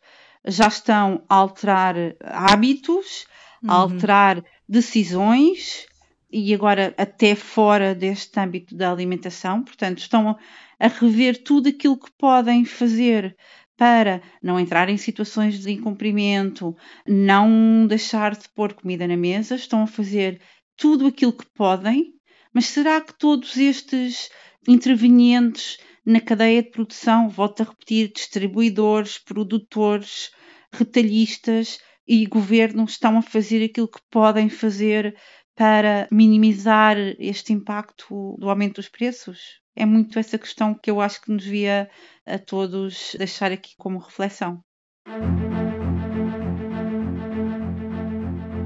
já 0.48 0.68
estão 0.68 1.24
a 1.30 1.36
alterar 1.36 1.96
hábitos, 2.22 3.26
a 3.68 3.76
uhum. 3.76 3.82
alterar 3.82 4.44
decisões 4.68 5.86
e 6.32 6.54
agora 6.54 6.94
até 6.98 7.36
fora 7.36 7.96
deste 7.96 8.40
âmbito 8.40 8.76
da 8.76 8.92
alimentação, 8.92 9.64
portanto, 9.64 10.00
estão 10.00 10.38
a 10.80 10.88
rever 10.88 11.44
tudo 11.44 11.70
aquilo 11.70 11.98
que 11.98 12.12
podem 12.18 12.66
fazer 12.66 13.36
para 13.78 14.22
não 14.42 14.60
entrar 14.60 14.90
em 14.90 14.98
situações 14.98 15.60
de 15.60 15.72
incumprimento, 15.72 16.76
não 17.08 17.86
deixar 17.88 18.36
de 18.36 18.50
pôr 18.50 18.74
comida 18.74 19.08
na 19.08 19.16
mesa, 19.16 19.56
estão 19.56 19.84
a 19.84 19.88
fazer 19.88 20.42
tudo 20.76 21.08
aquilo 21.08 21.34
que 21.34 21.46
podem, 21.56 22.14
mas 22.54 22.66
será 22.66 23.00
que 23.00 23.14
todos 23.18 23.56
estes 23.58 24.30
intervenientes 24.68 25.78
na 26.06 26.22
cadeia 26.22 26.64
de 26.64 26.72
produção, 26.72 27.30
volto 27.30 27.62
a 27.62 27.66
repetir, 27.66 28.12
distribuidores, 28.14 29.18
produtores, 29.18 30.32
retalhistas 30.78 31.80
e 32.08 32.26
governo 32.26 32.86
estão 32.86 33.18
a 33.18 33.22
fazer 33.22 33.64
aquilo 33.64 33.88
que 33.88 34.00
podem 34.10 34.50
fazer 34.50 35.16
para 35.56 36.08
minimizar 36.12 36.98
este 37.20 37.52
impacto 37.54 38.36
do 38.40 38.50
aumento 38.50 38.76
dos 38.76 38.90
preços? 38.90 39.62
é 39.78 39.86
muito 39.86 40.18
essa 40.18 40.40
questão 40.40 40.74
que 40.74 40.90
eu 40.90 41.00
acho 41.00 41.22
que 41.22 41.32
nos 41.32 41.44
devia 41.44 41.88
a 42.26 42.40
todos 42.40 43.16
deixar 43.18 43.52
aqui 43.52 43.76
como 43.78 44.00
reflexão. 44.00 44.60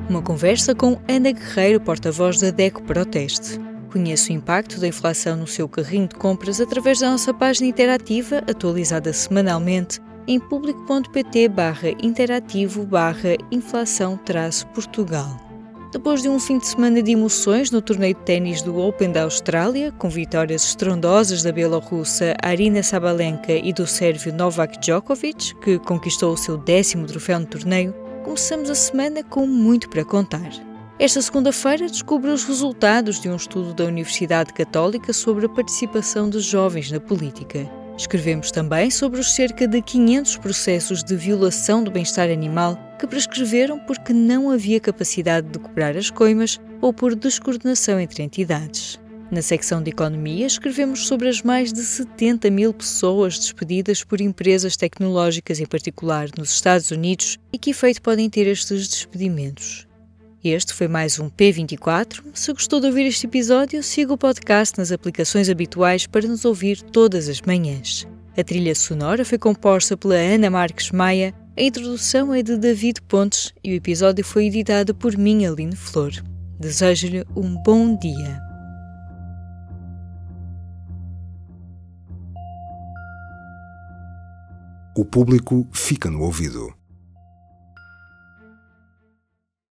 Uma 0.09 0.21
conversa 0.21 0.73
com 0.73 0.99
Ana 1.07 1.31
Guerreiro, 1.31 1.81
porta-voz 1.81 2.39
da 2.39 2.49
DECO 2.49 2.83
Proteste. 2.83 3.59
Conheça 3.91 4.31
o 4.31 4.35
impacto 4.35 4.79
da 4.79 4.87
inflação 4.87 5.35
no 5.35 5.47
seu 5.47 5.67
carrinho 5.67 6.07
de 6.07 6.15
compras 6.15 6.61
através 6.61 6.99
da 6.99 7.11
nossa 7.11 7.33
página 7.33 7.67
interativa, 7.67 8.37
atualizada 8.49 9.11
semanalmente 9.11 9.99
em 10.27 10.39
público.pt 10.39 11.47
barra 11.49 11.89
interativo 12.01 12.85
barra 12.85 13.35
inflação 13.51 14.19
Portugal. 14.73 15.51
Depois 15.91 16.21
de 16.21 16.29
um 16.29 16.39
fim 16.39 16.57
de 16.57 16.67
semana 16.67 17.03
de 17.03 17.11
emoções 17.11 17.69
no 17.69 17.81
torneio 17.81 18.15
de 18.15 18.21
ténis 18.21 18.61
do 18.61 18.77
Open 18.79 19.11
da 19.11 19.23
Austrália, 19.23 19.91
com 19.91 20.09
vitórias 20.09 20.63
estrondosas 20.63 21.43
da 21.43 21.51
bielorrussa 21.51 22.33
Arina 22.41 22.81
Sabalenka 22.81 23.51
e 23.51 23.73
do 23.73 23.85
sérvio 23.85 24.33
Novak 24.33 24.79
Djokovic, 24.79 25.53
que 25.55 25.77
conquistou 25.79 26.33
o 26.33 26.37
seu 26.37 26.57
décimo 26.57 27.05
troféu 27.05 27.39
no 27.41 27.45
torneio, 27.45 27.93
começamos 28.23 28.69
a 28.69 28.75
semana 28.75 29.21
com 29.21 29.45
muito 29.45 29.89
para 29.89 30.05
contar. 30.05 30.49
Esta 30.97 31.21
segunda-feira 31.21 31.87
descobre 31.87 32.29
os 32.29 32.45
resultados 32.45 33.19
de 33.19 33.27
um 33.27 33.35
estudo 33.35 33.73
da 33.73 33.83
Universidade 33.83 34.53
Católica 34.53 35.11
sobre 35.11 35.47
a 35.47 35.49
participação 35.49 36.29
de 36.29 36.39
jovens 36.39 36.89
na 36.89 36.99
política. 36.99 37.80
Escrevemos 38.01 38.49
também 38.49 38.89
sobre 38.89 39.19
os 39.19 39.31
cerca 39.31 39.67
de 39.67 39.79
500 39.79 40.37
processos 40.37 41.03
de 41.03 41.15
violação 41.15 41.83
do 41.83 41.91
bem-estar 41.91 42.31
animal 42.31 42.75
que 42.97 43.05
prescreveram 43.05 43.77
porque 43.77 44.11
não 44.11 44.49
havia 44.49 44.79
capacidade 44.79 45.47
de 45.49 45.59
cobrar 45.59 45.95
as 45.95 46.09
coimas 46.09 46.59
ou 46.81 46.91
por 46.91 47.13
descoordenação 47.13 47.99
entre 47.99 48.23
entidades. 48.23 48.99
Na 49.29 49.43
secção 49.43 49.83
de 49.83 49.91
Economia, 49.91 50.47
escrevemos 50.47 51.05
sobre 51.05 51.29
as 51.29 51.43
mais 51.43 51.71
de 51.71 51.83
70 51.83 52.49
mil 52.49 52.73
pessoas 52.73 53.37
despedidas 53.37 54.03
por 54.03 54.19
empresas 54.19 54.75
tecnológicas, 54.75 55.59
em 55.59 55.67
particular 55.67 56.27
nos 56.35 56.51
Estados 56.51 56.89
Unidos, 56.89 57.37
e 57.53 57.59
que 57.59 57.69
efeito 57.69 58.01
podem 58.01 58.31
ter 58.31 58.47
estes 58.47 58.87
despedimentos. 58.87 59.87
Este 60.43 60.73
foi 60.73 60.87
mais 60.87 61.19
um 61.19 61.29
P24. 61.29 62.23
Se 62.33 62.51
gostou 62.51 62.79
de 62.79 62.87
ouvir 62.87 63.05
este 63.05 63.27
episódio, 63.27 63.83
siga 63.83 64.11
o 64.11 64.17
podcast 64.17 64.75
nas 64.75 64.91
aplicações 64.91 65.49
habituais 65.49 66.07
para 66.07 66.27
nos 66.27 66.45
ouvir 66.45 66.81
todas 66.81 67.29
as 67.29 67.41
manhãs. 67.41 68.07
A 68.35 68.43
trilha 68.43 68.73
sonora 68.73 69.23
foi 69.23 69.37
composta 69.37 69.95
pela 69.95 70.15
Ana 70.15 70.49
Marques 70.49 70.89
Maia, 70.89 71.31
a 71.55 71.61
introdução 71.61 72.33
é 72.33 72.41
de 72.41 72.57
David 72.57 73.03
Pontes 73.03 73.53
e 73.63 73.71
o 73.71 73.75
episódio 73.75 74.25
foi 74.25 74.47
editado 74.47 74.95
por 74.95 75.15
mim, 75.15 75.45
Aline 75.45 75.75
Flor. 75.75 76.11
Desejo-lhe 76.59 77.23
um 77.35 77.61
bom 77.61 77.95
dia. 77.99 78.41
O 84.97 85.05
público 85.05 85.67
fica 85.71 86.09
no 86.09 86.23
ouvido. 86.23 86.80